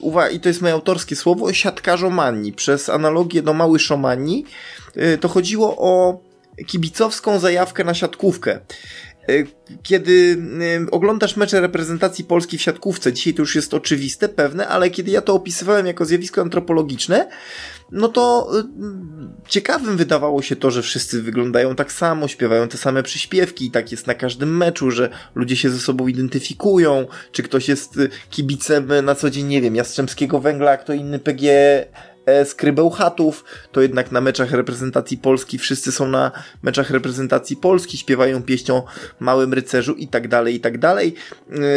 [0.00, 2.52] uwaga, i to jest moje autorskie słowo, siatkarzomanii.
[2.52, 4.44] Przez analogię do mały szomanii
[4.96, 6.20] y, to chodziło o
[6.66, 8.60] kibicowską zajawkę na siatkówkę.
[9.30, 9.46] Y,
[9.82, 10.42] kiedy
[10.90, 15.22] oglądasz mecze reprezentacji Polski w siatkówce, dzisiaj to już jest oczywiste, pewne, ale kiedy ja
[15.22, 17.28] to opisywałem jako zjawisko antropologiczne,
[17.92, 18.64] no to y,
[19.48, 23.92] ciekawym wydawało się to, że wszyscy wyglądają tak samo, śpiewają te same przyśpiewki i tak
[23.92, 27.98] jest na każdym meczu, że ludzie się ze sobą identyfikują, czy ktoś jest
[28.30, 31.46] kibicem na co dzień, nie wiem, Jastrzębskiego Węgla, a kto inny PG
[32.44, 36.30] skrybeł chatów, to jednak na meczach reprezentacji Polski wszyscy są na
[36.62, 38.84] meczach reprezentacji Polski, śpiewają pieśń o
[39.20, 41.14] Małym Rycerzu i tak dalej, i tak dalej.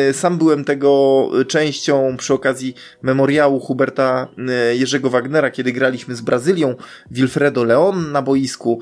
[0.10, 4.28] Y, sam byłem tego częścią przy okazji memoriału Huberta
[4.72, 6.76] y, Jerzego Wagnera, kiedy graliśmy z Brazylią,
[7.12, 8.82] Wilfredo Leon na boisku,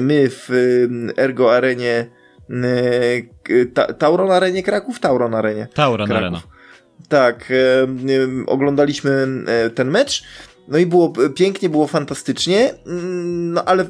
[0.00, 0.48] my w
[1.16, 2.06] Ergo Arenie
[3.74, 5.00] Ta Tauron Arenie Kraków?
[5.00, 5.66] Tauron Arenie.
[5.74, 6.12] Tauron.
[6.12, 6.42] Arena.
[7.08, 7.52] Tak,
[8.46, 9.26] oglądaliśmy
[9.74, 10.24] ten mecz
[10.68, 13.86] no i było pięknie, było fantastycznie, mm, no ale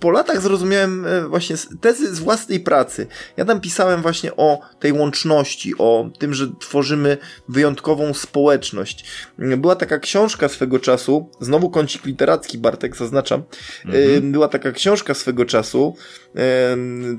[0.00, 3.06] po latach zrozumiałem e, właśnie tezy z własnej pracy.
[3.36, 9.04] Ja tam pisałem właśnie o tej łączności, o tym, że tworzymy wyjątkową społeczność.
[9.38, 13.42] Była taka książka swego czasu, znowu kącik literacki, Bartek zaznaczam,
[13.84, 14.32] mhm.
[14.32, 15.96] była taka książka swego czasu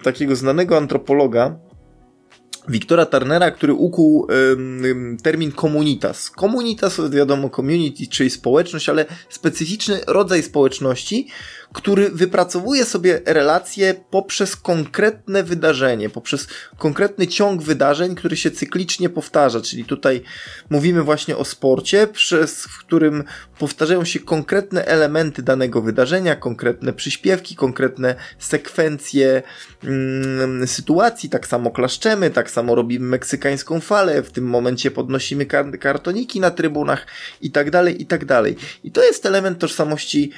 [0.04, 1.60] takiego znanego antropologa,
[2.68, 6.30] Wiktora Turnera, który ukuł ym, termin komunitas.
[6.30, 11.28] Komunitas, wiadomo, community, czyli społeczność, ale specyficzny rodzaj społeczności,
[11.74, 19.62] który wypracowuje sobie relacje poprzez konkretne wydarzenie, poprzez konkretny ciąg wydarzeń, który się cyklicznie powtarza.
[19.62, 20.22] Czyli tutaj
[20.70, 23.24] mówimy właśnie o sporcie, przez w którym
[23.60, 29.44] powtarzają się konkretne elementy danego wydarzenia, konkretne przyśpiewki, konkretne sekwencje
[29.84, 31.30] mm, sytuacji.
[31.30, 36.52] Tak samo klaszczemy, tak samo robimy meksykańską falę, w tym momencie podnosimy kar kartoniki na
[36.52, 37.08] trybunach
[37.42, 38.56] i tak dalej, i tak dalej.
[38.84, 40.32] I to jest element tożsamości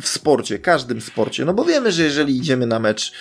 [0.00, 3.12] w sporcie sporcie, każdym sporcie, no bo wiemy, że jeżeli idziemy na mecz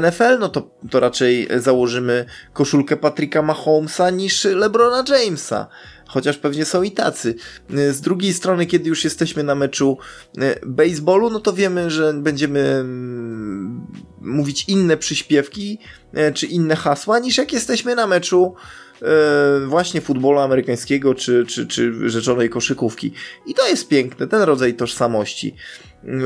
[0.00, 5.66] NFL, no to, to raczej założymy koszulkę Patricka Mahomesa niż LeBrona Jamesa
[6.06, 7.34] chociaż pewnie są i tacy.
[7.68, 9.98] Z drugiej strony, kiedy już jesteśmy na meczu
[10.38, 13.86] y, baseballu, no to wiemy, że będziemy mm,
[14.20, 15.78] mówić inne przyśpiewki
[16.14, 18.54] y, czy inne hasła, niż jak jesteśmy na meczu
[19.02, 23.12] E, właśnie futbolu amerykańskiego czy, czy, czy rzeczonej koszykówki.
[23.46, 25.54] I to jest piękne, ten rodzaj tożsamości.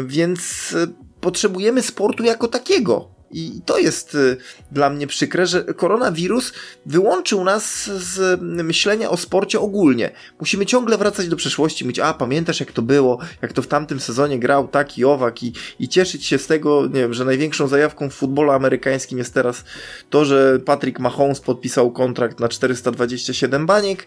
[0.07, 0.87] Więc e,
[1.21, 3.13] potrzebujemy sportu jako takiego.
[3.35, 4.37] I to jest y,
[4.73, 6.53] dla mnie przykre, że koronawirus
[6.87, 10.11] wyłączył nas z myślenia o sporcie ogólnie.
[10.40, 14.01] Musimy ciągle wracać do przeszłości, mówić, a pamiętasz jak to było, jak to w tamtym
[14.01, 18.11] sezonie grał taki owak i, i cieszyć się z tego, nie wiem, że największą zajawką
[18.11, 19.64] w futbolu amerykańskim jest teraz
[20.11, 24.07] to, że Patrick Mahomes podpisał kontrakt na 427 baniek,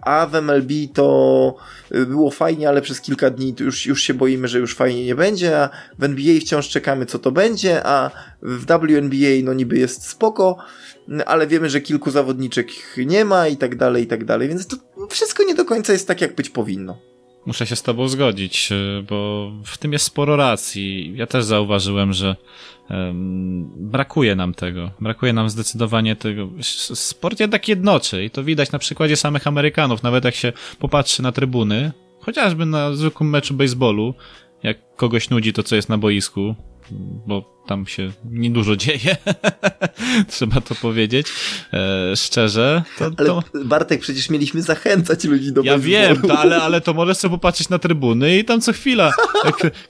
[0.00, 1.56] a w MLB to
[1.94, 5.14] y, było fajnie, ale przez kilka dni już, już się boimy, że już fajnie nie
[5.14, 8.10] będzie, a w NBA wciąż czekamy, co to będzie, a
[8.42, 10.56] w WNBA no niby jest spoko,
[11.26, 12.68] ale wiemy, że kilku zawodniczek
[13.06, 14.76] nie ma i tak dalej, i tak dalej, więc to
[15.08, 17.13] wszystko nie do końca jest tak, jak być powinno.
[17.46, 21.12] Muszę się z tobą zgodzić, y, bo w tym jest sporo racji.
[21.16, 22.36] Ja też zauważyłem, że
[22.90, 24.90] um, brakuje nam tego.
[25.00, 26.48] Brakuje nam zdecydowanie tego.
[26.94, 30.02] Sport jednak jednoczy i to widać na przykładzie samych Amerykanów.
[30.02, 34.14] Nawet jak się popatrzy na trybuny, chociażby na zwykłym meczu baseballu,
[34.62, 36.54] jak kogoś nudzi to, co jest na boisku,
[37.26, 39.16] bo tam się niedużo dzieje,
[40.28, 41.26] trzeba to powiedzieć
[41.72, 42.82] e, szczerze.
[42.98, 43.42] To, ale to...
[43.64, 47.68] Bartek, przecież mieliśmy zachęcać ludzi do Ja wiem, to, ale, ale to możesz sobie popatrzeć
[47.68, 49.12] na trybuny i tam co chwila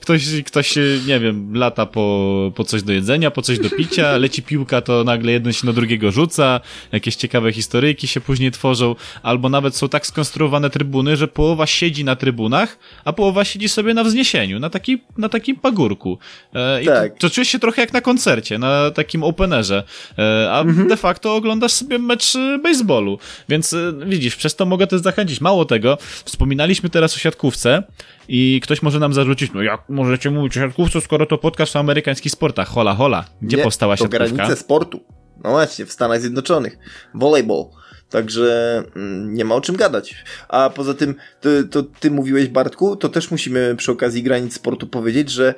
[0.01, 0.75] ktoś, ktoś,
[1.07, 5.03] nie wiem, lata po, po coś do jedzenia, po coś do picia, leci piłka, to
[5.03, 6.59] nagle jeden się na drugiego rzuca,
[6.91, 12.03] jakieś ciekawe historyjki się później tworzą, albo nawet są tak skonstruowane trybuny, że połowa siedzi
[12.03, 16.17] na trybunach, a połowa siedzi sobie na wzniesieniu, na, taki, na takim pagórku.
[16.53, 17.13] E, I tak.
[17.13, 19.83] to, to czujesz się trochę jak na koncercie, na takim openerze,
[20.17, 20.87] e, a mhm.
[20.87, 25.41] de facto oglądasz sobie mecz e, baseballu, więc e, widzisz, przez to mogę też zachęcić.
[25.41, 27.83] Mało tego, wspominaliśmy teraz o siatkówce
[28.27, 31.79] i ktoś może nam zarzucić, no jak możecie mówić o siatkówce, skoro to podcast o
[31.79, 34.25] amerykańskich sportach, hola hola, gdzie Nie, powstała siatkówka?
[34.25, 34.99] to granice sportu.
[35.43, 36.77] No właśnie, w Stanach Zjednoczonych.
[37.13, 37.65] Volleyball.
[38.09, 40.15] Także mm, nie ma o czym gadać.
[40.49, 44.87] A poza tym, to, to ty mówiłeś, Bartku, to też musimy przy okazji granic sportu
[44.87, 45.55] powiedzieć, że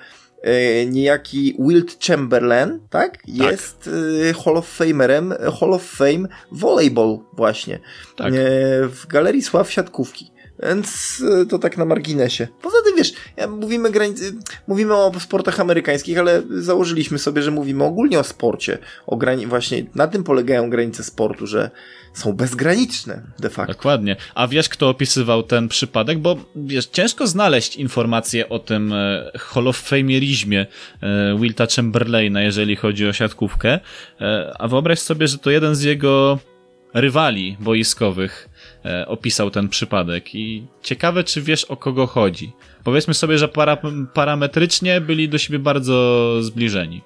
[0.87, 3.11] niejaki Wilt Chamberlain, tak?
[3.11, 3.27] tak.
[3.27, 3.89] Jest
[4.29, 7.79] e, Hall of Famerem, Hall of Fame Volleyball właśnie.
[8.15, 8.33] Tak.
[8.33, 8.37] E,
[8.87, 10.31] w Galerii Sław Siatkówki.
[10.63, 12.47] Więc e, to tak na marginesie.
[12.61, 13.13] Poza tym wiesz,
[13.49, 13.89] mówimy,
[14.67, 18.77] mówimy o sportach amerykańskich, ale założyliśmy sobie, że mówimy ogólnie o sporcie.
[19.07, 21.71] O grani właśnie na tym polegają granice sportu, że
[22.13, 23.73] są bezgraniczne de facto.
[23.73, 24.15] Dokładnie.
[24.35, 26.19] A wiesz, kto opisywał ten przypadek?
[26.19, 30.65] Bo wiesz, ciężko znaleźć informacje o tym e, Hall of Famerizmie
[31.01, 33.79] e, Wilta Chamberlaina, jeżeli chodzi o siatkówkę.
[34.21, 36.39] E, a wyobraź sobie, że to jeden z jego
[36.93, 38.49] rywali boiskowych
[39.07, 42.53] opisał ten przypadek i ciekawe, czy wiesz o kogo chodzi.
[42.83, 43.77] Powiedzmy sobie, że para,
[44.13, 47.01] parametrycznie byli do siebie bardzo zbliżeni.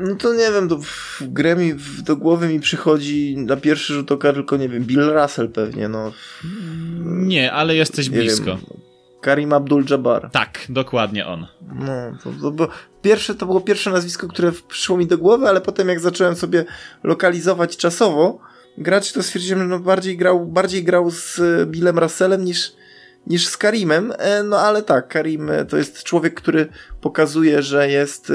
[0.00, 4.12] No to nie wiem, to w grę mi, do głowy mi przychodzi na pierwszy rzut
[4.12, 6.12] oka tylko, nie wiem, Bill Russell pewnie, no.
[7.04, 8.44] Nie, ale jesteś nie blisko.
[8.44, 8.60] Wiem,
[9.20, 10.30] Karim Abdul-Jabbar.
[10.30, 11.46] Tak, dokładnie on.
[11.74, 11.92] No,
[12.24, 12.68] to, to, było,
[13.02, 16.64] pierwsze, to było pierwsze nazwisko, które przyszło mi do głowy, ale potem jak zacząłem sobie
[17.04, 18.38] lokalizować czasowo,
[18.78, 22.72] gracz to stwierdziłem, że no bardziej grał, bardziej grał z Billem Russellem niż,
[23.26, 26.66] niż z Karimem, e, no ale tak, Karim e, to jest człowiek, który
[27.00, 28.32] pokazuje, że jest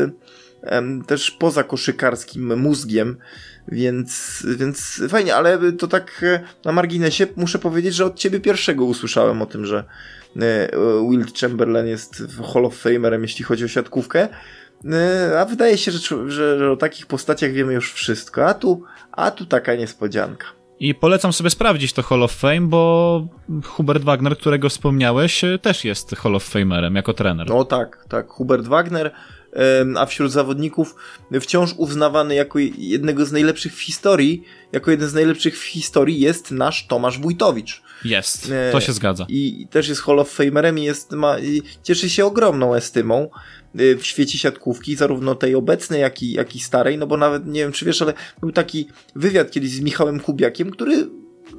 [1.08, 3.18] też poza koszykarskim mózgiem,
[3.68, 8.86] więc, więc fajnie, ale to tak e, na marginesie muszę powiedzieć, że od ciebie pierwszego
[8.86, 9.84] usłyszałem o tym, że
[11.10, 12.24] Wilt Chamberlain jest
[12.54, 14.28] Hall of Famerem, jeśli chodzi o siatkówkę.
[15.40, 19.46] A wydaje się, że, że, o takich postaciach wiemy już wszystko, a tu, a tu
[19.46, 20.48] taka niespodzianka.
[20.80, 23.28] I polecam sobie sprawdzić to Hall of Fame, bo
[23.66, 27.48] Hubert Wagner, którego wspomniałeś, też jest Hall of Famerem jako trener.
[27.48, 28.28] No tak, tak.
[28.28, 29.12] Hubert Wagner,
[29.98, 30.96] a wśród zawodników
[31.42, 36.52] wciąż uznawany jako jednego z najlepszych w historii, jako jeden z najlepszych w historii jest
[36.52, 37.82] nasz Tomasz Wójtowicz.
[38.06, 39.26] Jest, to się zgadza.
[39.30, 43.30] I też jest Hall of Famerem i jest, ma, i cieszy się ogromną estymą.
[43.80, 47.48] Y, w świecie siatkówki, zarówno tej obecnej, jak i, jak i starej, no bo nawet
[47.48, 51.08] nie wiem, czy wiesz, ale był taki wywiad kiedyś z Michałem Kubiakiem, który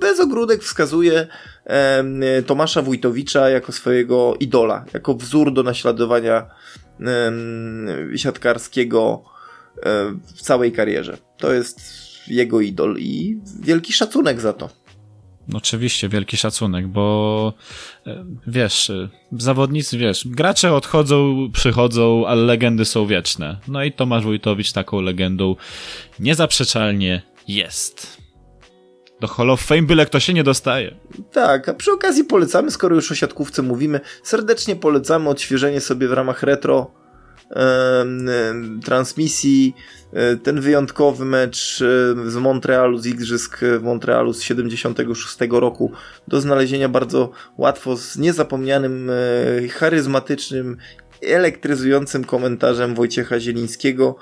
[0.01, 1.27] bez ogródek wskazuje
[1.67, 6.47] e, Tomasza Wójtowicza jako swojego idola, jako wzór do naśladowania
[7.01, 7.33] e,
[8.19, 9.25] siatkarskiego
[9.77, 9.83] e,
[10.35, 11.19] w całej karierze.
[11.39, 11.81] To jest
[12.29, 14.82] jego idol i wielki szacunek za to.
[15.55, 17.55] Oczywiście, wielki szacunek, bo
[18.07, 23.59] e, wiesz, e, zawodnicy, wiesz, gracze odchodzą, przychodzą, ale legendy są wieczne.
[23.69, 25.57] No i Tomasz Wójtowicz taką legendą
[26.21, 28.23] niezaprzeczalnie jest.
[29.21, 30.95] Do Hall of Fame byle kto się nie dostaje.
[31.33, 36.13] Tak, a przy okazji polecamy, skoro już o siatkówce mówimy, serdecznie polecamy odświeżenie sobie w
[36.13, 37.02] ramach retro
[38.85, 39.75] transmisji.
[40.13, 45.93] E, ten wyjątkowy mecz e, z Montrealu, z Igrzysk w Montrealu z 76 roku
[46.29, 50.77] do znalezienia bardzo łatwo z niezapomnianym, e, charyzmatycznym,
[51.23, 54.17] elektryzującym komentarzem Wojciecha Zielińskiego,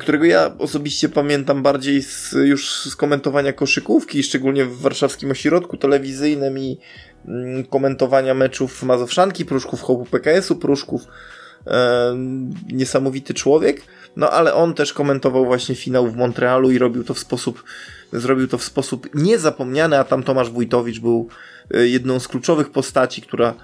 [0.00, 6.58] którego ja osobiście pamiętam bardziej z, już z komentowania koszykówki, szczególnie w warszawskim ośrodku telewizyjnym
[6.58, 6.78] i
[7.26, 11.02] mm, komentowania meczów Mazowszanki, Pruszków Hopu PKS-u, Pruszków
[12.72, 13.82] niesamowity człowiek,
[14.16, 17.64] no ale on też komentował właśnie finał w Montrealu i robił to w sposób,
[18.12, 21.28] zrobił to w sposób niezapomniany, a tam Tomasz Wójtowicz był
[21.74, 23.54] e, jedną z kluczowych postaci, która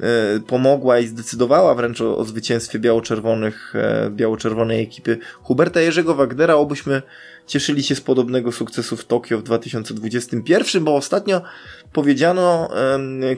[0.00, 6.54] e, pomogła i zdecydowała wręcz o, o zwycięstwie biało-czerwonych, e, biało-czerwonej ekipy Huberta Jerzego Wagnera,
[6.54, 7.02] obyśmy
[7.46, 11.42] cieszyli się z podobnego sukcesu w Tokio w 2021, bo ostatnio
[11.92, 12.68] powiedziano,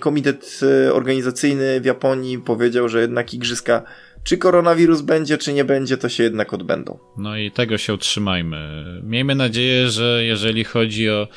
[0.00, 0.60] komitet
[0.92, 3.82] organizacyjny w Japonii powiedział, że jednak igrzyska
[4.26, 6.98] czy koronawirus będzie, czy nie będzie, to się jednak odbędą.
[7.16, 8.84] No i tego się utrzymajmy.
[9.02, 11.28] Miejmy nadzieję, że jeżeli chodzi o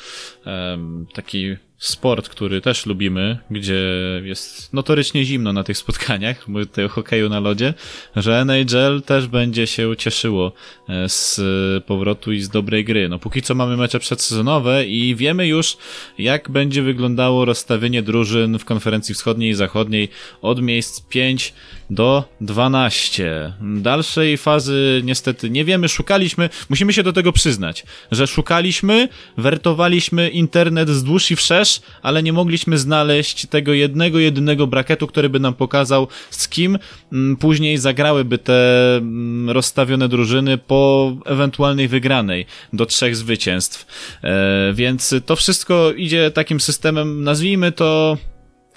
[0.46, 3.82] um, taki sport, który też lubimy, gdzie
[4.24, 7.74] jest notorycznie zimno na tych spotkaniach, mówię tutaj o hokeju na lodzie,
[8.16, 10.52] że NHL też będzie się cieszyło
[10.88, 11.40] e, z
[11.84, 13.08] powrotu i z dobrej gry.
[13.08, 15.76] No póki co mamy mecze przedsezonowe i wiemy już,
[16.18, 20.08] jak będzie wyglądało rozstawienie drużyn w konferencji wschodniej i zachodniej
[20.42, 21.54] od miejsc 5
[21.90, 23.52] do 12.
[23.60, 30.90] Dalszej fazy niestety nie wiemy, szukaliśmy, musimy się do tego przyznać, że szukaliśmy, wertowaliśmy internet
[30.90, 36.08] wzdłuż i wszerz, ale nie mogliśmy znaleźć tego jednego, jedynego braketu, który by nam pokazał,
[36.30, 36.78] z kim
[37.12, 43.86] m, później zagrałyby te m, rozstawione drużyny po ewentualnej wygranej do trzech zwycięstw.
[44.24, 48.16] E, więc to wszystko idzie takim systemem, nazwijmy to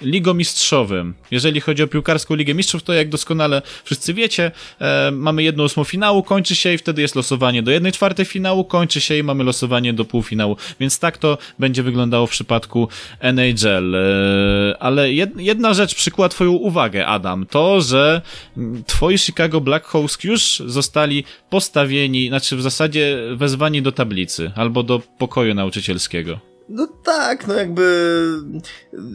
[0.00, 1.14] ligomistrzowym.
[1.30, 5.84] Jeżeli chodzi o piłkarską Ligę Mistrzów, to jak doskonale wszyscy wiecie, e, mamy jedną ósmą
[5.84, 9.44] finału, kończy się i wtedy jest losowanie do jednej czwartej finału, kończy się i mamy
[9.44, 10.56] losowanie do półfinału.
[10.80, 12.88] Więc tak to będzie wyglądało w przypadku
[13.20, 13.94] NHL.
[13.94, 18.22] E, ale jed, jedna rzecz przykład twoją uwagę, Adam, to, że
[18.86, 25.54] twoi Chicago Blackhawks już zostali postawieni, znaczy w zasadzie wezwani do tablicy albo do pokoju
[25.54, 26.53] nauczycielskiego.
[26.68, 28.16] No tak, no jakby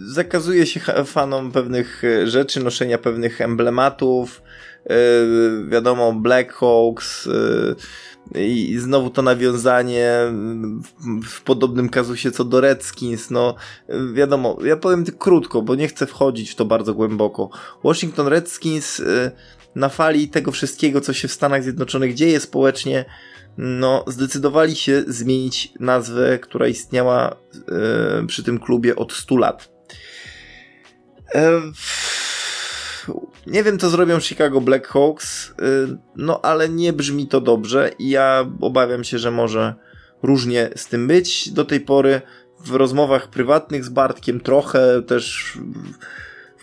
[0.06, 4.42] zakazuje się fanom pewnych e, rzeczy, noszenia pewnych emblematów.
[4.90, 10.20] Yy, wiadomo, Black Hawks yy, i znowu to nawiązanie
[11.24, 13.30] w, podobnym kazusie co do Redskins.
[13.32, 13.56] No
[14.14, 17.50] wiadomo, ja powiem krótko, bo nie chcę wchodzić w to bardzo głęboko.
[17.84, 19.02] Washington Redskins
[19.76, 23.06] na fali tego wszystkiego, co się w Stanach Zjednoczonych dzieje społecznie,
[23.62, 27.36] no, zdecydowali się zmienić nazwę, która istniała
[27.68, 29.70] e, przy tym klubie od 100 lat.
[31.36, 31.62] E,
[33.48, 35.54] nie wiem, co zrobią Chicago Blackhawks, e,
[36.16, 39.76] no ale nie brzmi to dobrze i ja obawiam się, że może
[40.24, 41.50] różnie z tym być.
[41.50, 42.22] Do tej pory
[42.66, 45.58] w rozmowach prywatnych z Bartkiem trochę też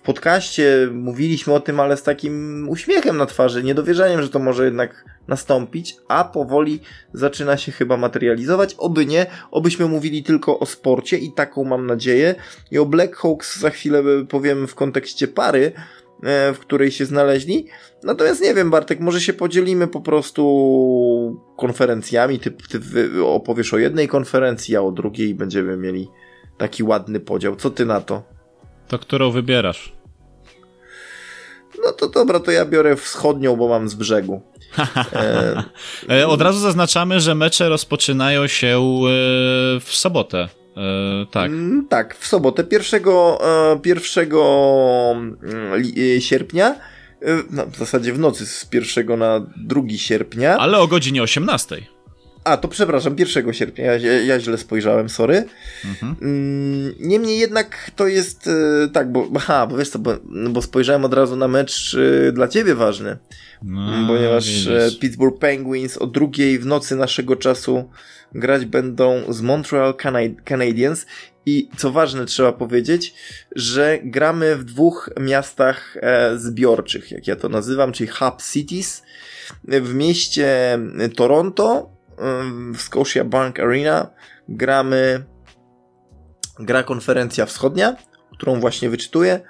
[0.07, 5.04] podcaście mówiliśmy o tym, ale z takim uśmiechem na twarzy, niedowierzaniem, że to może jednak
[5.28, 6.80] nastąpić, a powoli
[7.12, 8.74] zaczyna się chyba materializować.
[8.78, 12.34] Oby nie, obyśmy mówili tylko o sporcie i taką mam nadzieję.
[12.70, 15.72] I o Black Hawks za chwilę powiem w kontekście pary,
[16.22, 17.66] e, w której się znaleźli.
[18.02, 22.38] Natomiast nie wiem, Bartek, może się podzielimy po prostu konferencjami.
[22.38, 22.80] Ty, ty
[23.24, 26.09] opowiesz o jednej konferencji, a o drugiej będziemy mieli
[26.59, 27.57] taki ładny podział.
[27.57, 28.36] Co ty na to?
[28.89, 29.93] To którą wybierasz?
[31.84, 34.43] No to dobra, to ja biorę wschodnią, bo mam z brzegu.
[35.12, 35.62] E,
[36.11, 36.26] e...
[36.26, 38.80] Od razu zaznaczamy, że mecze rozpoczynają się e,
[39.80, 40.49] w sobotę.
[40.76, 41.47] E, tak.
[41.47, 43.03] Mm, tak, w sobotę 1,
[43.84, 46.74] 1 mm, sierpnia.
[47.51, 50.59] No, w zasadzie w nocy z 1 na 2 sierpnia.
[50.59, 51.95] Ale o godzinie 18.
[52.47, 55.44] A, to przepraszam, 1 sierpnia, ja, ja źle spojrzałem, sorry.
[55.84, 56.16] Mhm.
[56.22, 60.16] Mm, niemniej jednak to jest e, tak, bo, aha, bo wiesz co, bo,
[60.51, 61.97] bo spojrzałem od razu na mecz
[62.28, 63.16] e, dla ciebie ważny.
[63.62, 64.99] No, ponieważ e, widzisz.
[64.99, 67.90] Pittsburgh Penguins o drugiej w nocy naszego czasu
[68.34, 69.94] grać będą z Montreal
[70.44, 71.07] Canadiens
[71.47, 73.14] i co ważne trzeba powiedzieć,
[73.57, 75.97] że gramy w dwóch miastach
[76.36, 79.03] zbiorczych, jak ja to nazywam, czyli Hub Cities.
[79.64, 80.78] W mieście
[81.16, 81.95] Toronto
[82.74, 84.10] w Scotia Bank Arena
[84.48, 85.24] gramy
[86.58, 87.96] gra konferencja wschodnia,
[88.32, 89.40] którą właśnie wyczytuję,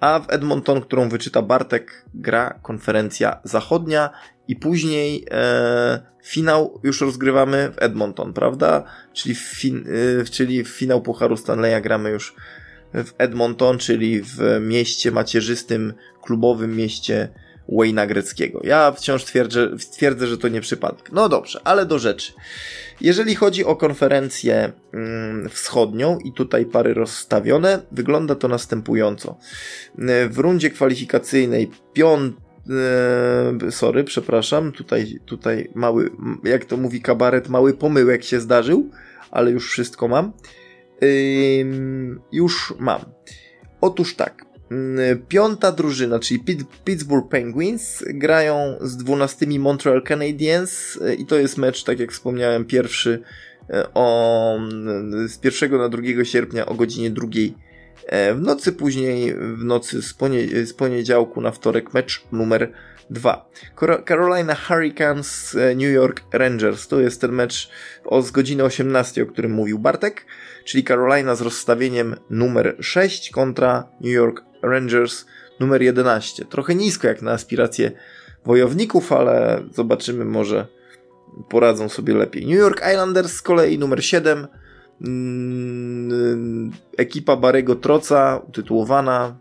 [0.00, 4.10] a w Edmonton, którą wyczyta Bartek, gra konferencja zachodnia
[4.48, 8.84] i później e, finał już rozgrywamy w Edmonton, prawda?
[9.12, 9.84] Czyli w, fin,
[10.20, 12.34] e, czyli w finał Pucharu Stanleya gramy już
[12.94, 17.28] w Edmonton, czyli w mieście macierzystym, klubowym mieście
[17.68, 18.60] Wayna Greckiego.
[18.64, 21.12] Ja wciąż twierdzę, twierdzę, że to nie przypadek.
[21.12, 22.32] No dobrze, ale do rzeczy.
[23.00, 29.38] Jeżeli chodzi o konferencję mm, wschodnią i tutaj pary rozstawione, wygląda to następująco.
[30.30, 32.36] W rundzie kwalifikacyjnej piąt
[33.66, 36.10] e, sorry, przepraszam, tutaj, tutaj mały,
[36.44, 38.90] jak to mówi kabaret, mały pomyłek się zdarzył,
[39.30, 40.32] ale już wszystko mam.
[42.32, 43.00] już mam.
[43.80, 44.55] Otóż tak, Mm,
[45.28, 46.44] piąta drużyna, czyli
[46.84, 52.64] Pittsburgh Penguins, grają z dwunastými Montreal Canadiens e, i to jest mecz, tak jak wspomniałem,
[52.64, 53.22] pierwszy
[53.70, 57.54] e, o, mm, z 1 na 2 sierpnia o godzinie drugiej
[58.06, 60.16] e, w nocy, później w nocy z,
[60.68, 62.72] z poniedziałku na wtorek mecz numer
[63.10, 63.48] 2.
[64.08, 66.88] Carolina Hurricanes, New York Rangers.
[66.88, 67.70] To jest ten mecz
[68.04, 70.26] o z godziny 18, o którym mówił Bartek,
[70.64, 75.26] czyli Carolina z rozstawieniem numer 6 kontra New York Rangers
[75.60, 76.44] numer 11.
[76.44, 77.92] Trochę nisko jak na aspiracje
[78.44, 80.66] wojowników, ale zobaczymy, może
[81.48, 82.46] poradzą sobie lepiej.
[82.46, 84.46] New York Islanders z kolei numer 7.
[85.00, 89.36] Mm, ekipa Barego Troca, utytułowana.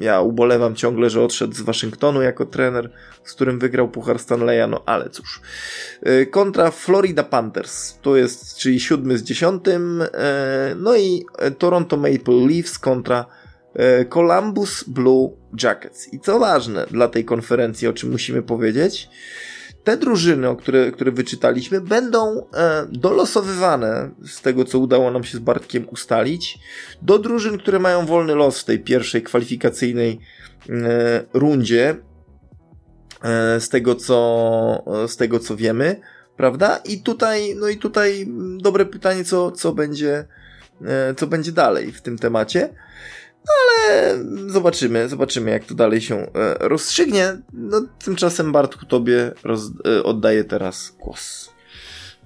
[0.00, 2.90] Ja ubolewam ciągle, że odszedł z Waszyngtonu jako trener,
[3.24, 5.40] z którym wygrał Puchar Stanleya, no ale cóż.
[6.06, 10.02] Y, kontra Florida Panthers, to jest, czyli siódmy z dziesiątym.
[10.02, 10.06] Y,
[10.76, 11.24] no i
[11.58, 13.39] Toronto Maple Leafs kontra e,
[14.08, 15.30] Columbus Blue
[15.62, 16.12] Jackets.
[16.12, 19.08] I co ważne dla tej konferencji, o czym musimy powiedzieć,
[19.84, 25.38] te drużyny, o które, które wyczytaliśmy, będą e, dolosowywane z tego, co udało nam się
[25.38, 26.58] z Bartkiem ustalić,
[27.02, 30.20] do drużyn, które mają wolny los w tej pierwszej kwalifikacyjnej
[30.70, 31.96] e, rundzie.
[33.22, 36.00] E, z tego, co, z tego, co wiemy,
[36.36, 36.76] prawda?
[36.76, 38.26] I tutaj, no i tutaj
[38.58, 40.24] dobre pytanie, co, co będzie,
[40.84, 42.74] e, co będzie dalej w tym temacie
[43.48, 46.28] ale zobaczymy, zobaczymy jak to dalej się e,
[46.60, 47.36] rozstrzygnie.
[47.52, 51.50] No, tymczasem Bartku tobie roz, e, oddaję teraz głos.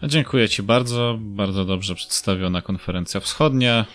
[0.03, 3.87] Dziękuję Ci bardzo, bardzo dobrze przedstawiona konferencja wschodnia.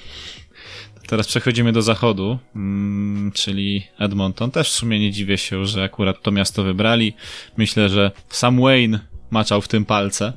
[1.07, 4.51] Teraz przechodzimy do zachodu, mm, czyli Edmonton.
[4.51, 7.13] Też w sumie nie dziwię się, że akurat to miasto wybrali.
[7.57, 8.99] Myślę, że sam Wayne
[9.32, 10.34] maczał w tym palce.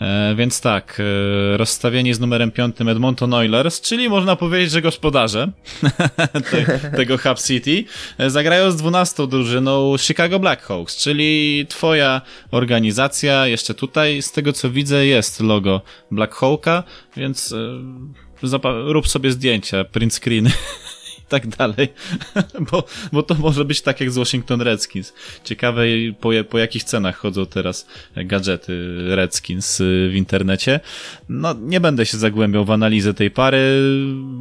[0.00, 5.52] E, więc tak, e, rozstawienie z numerem piątym Edmonton Oilers, czyli można powiedzieć, że gospodarze
[6.50, 7.84] te, tego Hub City,
[8.18, 12.20] e, zagrają z dwunastą drużyną Chicago Blackhawks, czyli twoja
[12.50, 16.82] organizacja, jeszcze tutaj z tego co widzę jest logo Blackhawka,
[17.16, 20.50] więc e, rób sobie zdjęcia, print screen
[21.28, 21.88] tak dalej,
[22.70, 25.12] bo, bo to może być tak jak z Washington Redskins.
[25.44, 25.82] Ciekawe
[26.20, 30.80] po, po jakich cenach chodzą teraz gadżety Redskins w internecie.
[31.28, 33.80] No, nie będę się zagłębiał w analizę tej pary.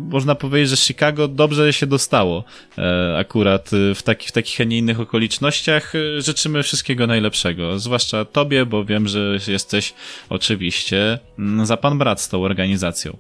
[0.10, 2.44] Można powiedzieć, że Chicago dobrze się dostało
[2.78, 5.94] e, akurat w, taki, w takich, a nie innych okolicznościach.
[6.18, 9.94] Życzymy wszystkiego najlepszego, zwłaszcza tobie, bo wiem, że jesteś
[10.30, 13.18] oczywiście mm, za pan brat z tą organizacją.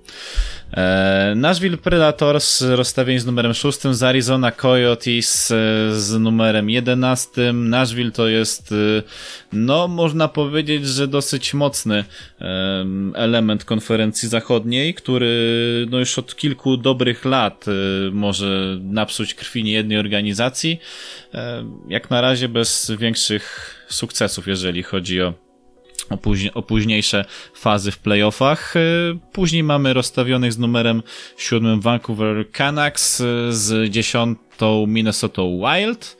[0.73, 5.55] E, Nashville Predators rozstawienie z numerem 6, z Arizona Coyotes e,
[5.91, 7.53] z numerem 11.
[7.53, 8.75] Nashville to jest, e,
[9.53, 12.03] no można powiedzieć, że dosyć mocny
[13.13, 17.65] element konferencji zachodniej, który no już od kilku dobrych lat
[18.11, 20.79] może napsuć krwi niejednej organizacji.
[21.87, 25.44] Jak na razie bez większych sukcesów, jeżeli chodzi o
[26.09, 28.75] o, później, o późniejsze fazy w playoffach.
[28.75, 31.03] Y, później mamy rozstawionych z numerem
[31.37, 36.17] siódmym Vancouver Canucks y, z dziesiątą Minnesota Wild.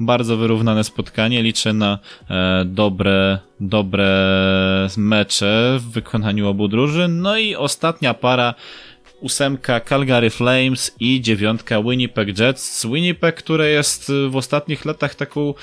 [0.00, 1.42] Bardzo wyrównane spotkanie.
[1.42, 1.98] Liczę na
[2.30, 4.08] e, dobre, dobre
[4.96, 7.20] mecze w wykonaniu obu drużyn.
[7.20, 8.54] No i ostatnia para
[9.24, 12.86] ósemka Calgary Flames i dziewiątka Winnipeg Jets.
[12.86, 15.54] Winnipeg, które jest w ostatnich latach taką,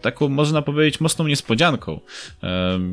[0.00, 2.00] taką można powiedzieć, mocną niespodzianką.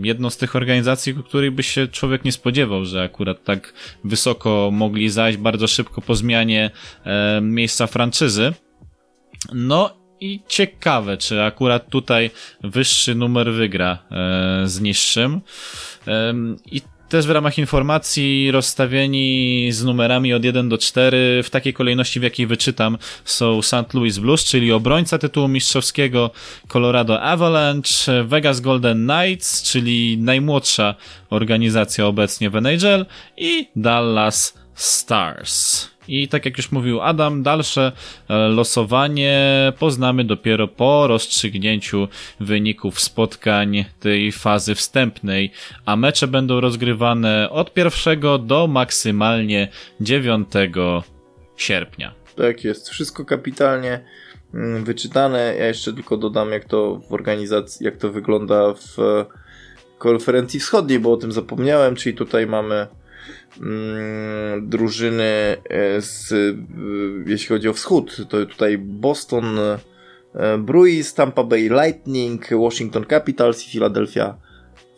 [0.04, 3.74] Jedną z tych organizacji, której by się człowiek nie spodziewał, że akurat tak
[4.04, 6.72] wysoko mogli zajść bardzo szybko po zmianie
[7.42, 8.54] miejsca franczyzy.
[9.54, 12.32] No i ciekawe, czy akurat tutaj
[12.64, 15.42] wyższy numer wygra e, z niższym.
[16.72, 22.20] I też w ramach informacji rozstawieni z numerami od 1 do 4 w takiej kolejności,
[22.20, 23.94] w jakiej wyczytam, są St.
[23.94, 26.32] Louis Blues, czyli obrońca tytułu mistrzowskiego,
[26.68, 30.96] Colorado Avalanche, Vegas Golden Knights, czyli najmłodsza
[31.30, 33.06] organizacja obecnie w NHL
[33.38, 35.88] i Dallas Stars.
[36.08, 37.92] I tak jak już mówił Adam, dalsze
[38.30, 42.08] e, losowanie poznamy dopiero po rozstrzygnięciu
[42.40, 45.52] wyników spotkań tej fazy wstępnej,
[45.86, 49.68] a mecze będą rozgrywane od pierwszego do maksymalnie
[50.02, 50.48] 9
[51.58, 52.14] sierpnia.
[52.36, 54.00] Tak jest, wszystko kapitalnie
[54.54, 55.56] mm, wyczytane.
[55.60, 59.26] Ja jeszcze tylko dodam, jak to w organizacji, jak to wygląda w
[59.98, 62.88] konferencji wschodniej, bo o tym zapomniałem, czyli tutaj mamy
[64.62, 65.24] drużyny
[65.70, 66.36] e, z, e,
[67.26, 73.72] jeśli chodzi o wschód, to tutaj Boston e, Bruins, Tampa Bay Lightning, Washington Capitals i
[73.72, 74.38] Philadelphia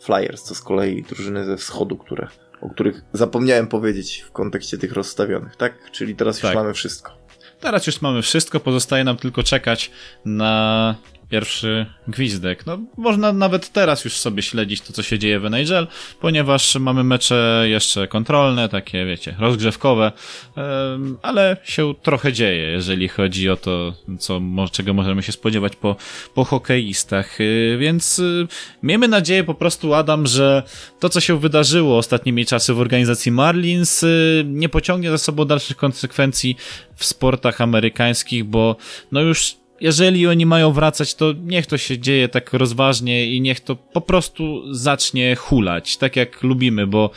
[0.02, 2.28] Flyers, to z kolei drużyny ze wschodu, które,
[2.60, 5.90] o których zapomniałem powiedzieć w kontekście tych rozstawionych, tak?
[5.90, 6.54] Czyli teraz już tak.
[6.54, 7.18] mamy wszystko.
[7.60, 9.90] Teraz już mamy wszystko, pozostaje nam tylko czekać
[10.24, 10.94] na
[11.30, 12.66] pierwszy gwizdek.
[12.66, 15.86] No, można nawet teraz już sobie śledzić to, co się dzieje w NHL,
[16.20, 20.12] ponieważ mamy mecze jeszcze kontrolne, takie, wiecie, rozgrzewkowe,
[21.22, 24.40] ale się trochę dzieje, jeżeli chodzi o to, co,
[24.72, 25.96] czego możemy się spodziewać po,
[26.34, 27.40] po hokeistach.
[27.40, 28.46] Y, więc y,
[28.82, 30.62] miejmy nadzieję po prostu, Adam, że
[31.00, 35.76] to, co się wydarzyło ostatnimi czasy w organizacji Marlins, y, nie pociągnie za sobą dalszych
[35.76, 36.56] konsekwencji
[36.96, 38.76] w sportach amerykańskich, bo
[39.12, 43.60] no już jeżeli oni mają wracać, to niech to się dzieje tak rozważnie i niech
[43.60, 47.10] to po prostu zacznie hulać, tak jak lubimy, bo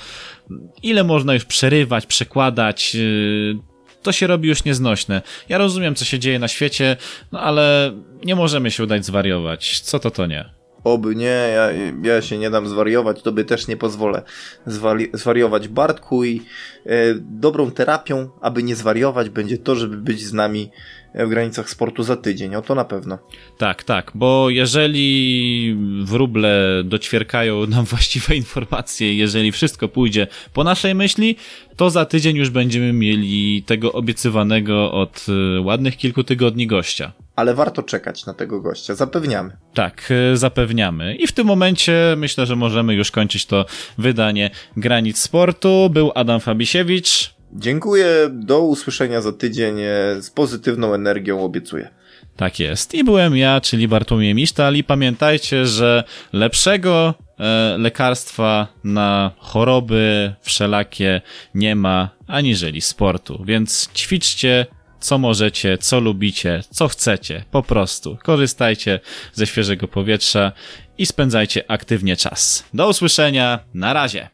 [0.84, 3.60] ile można już przerywać, przekładać, yy,
[4.02, 5.22] to się robi już nieznośne.
[5.50, 6.98] Ja rozumiem, co się dzieje na świecie,
[7.32, 7.94] no ale
[8.26, 9.80] nie możemy się udać zwariować.
[9.80, 10.61] Co to to nie?
[10.84, 11.26] Oby nie,
[11.56, 11.70] ja,
[12.04, 14.22] ja się nie dam zwariować, tobie też nie pozwolę
[14.68, 16.42] zwali- zwariować Bartku i
[16.86, 20.70] e, dobrą terapią, aby nie zwariować, będzie to, żeby być z nami
[21.16, 23.18] w granicach sportu za tydzień, o to na pewno.
[23.58, 31.36] Tak, tak, bo jeżeli wróble doćwierkają nam właściwe informacje, jeżeli wszystko pójdzie po naszej myśli,
[31.76, 35.26] to za tydzień już będziemy mieli tego obiecywanego od
[35.58, 37.12] y, ładnych kilku tygodni gościa.
[37.42, 39.58] Ale warto czekać na tego gościa, zapewniamy.
[39.74, 41.16] Tak, y, zapewniamy.
[41.16, 43.66] I w tym momencie myślę, że możemy już kończyć to
[43.98, 45.90] wydanie Granic Sportu.
[45.90, 47.34] Był Adam Fabisiewicz.
[47.54, 49.76] Dziękuję, do usłyszenia za tydzień.
[50.20, 51.90] Z pozytywną energią obiecuję.
[52.36, 52.94] Tak jest.
[52.94, 61.22] I byłem ja, czyli Bartłomiej Misztal i pamiętajcie, że lepszego e, lekarstwa na choroby wszelakie
[61.56, 63.44] nie ma aniżeli sportu.
[63.46, 64.66] Więc ćwiczcie
[65.02, 67.44] co możecie, co lubicie, co chcecie.
[67.52, 69.00] Po prostu korzystajcie
[69.34, 70.52] ze świeżego powietrza
[70.98, 72.64] i spędzajcie aktywnie czas.
[72.74, 73.60] Do usłyszenia.
[73.74, 74.30] Na razie.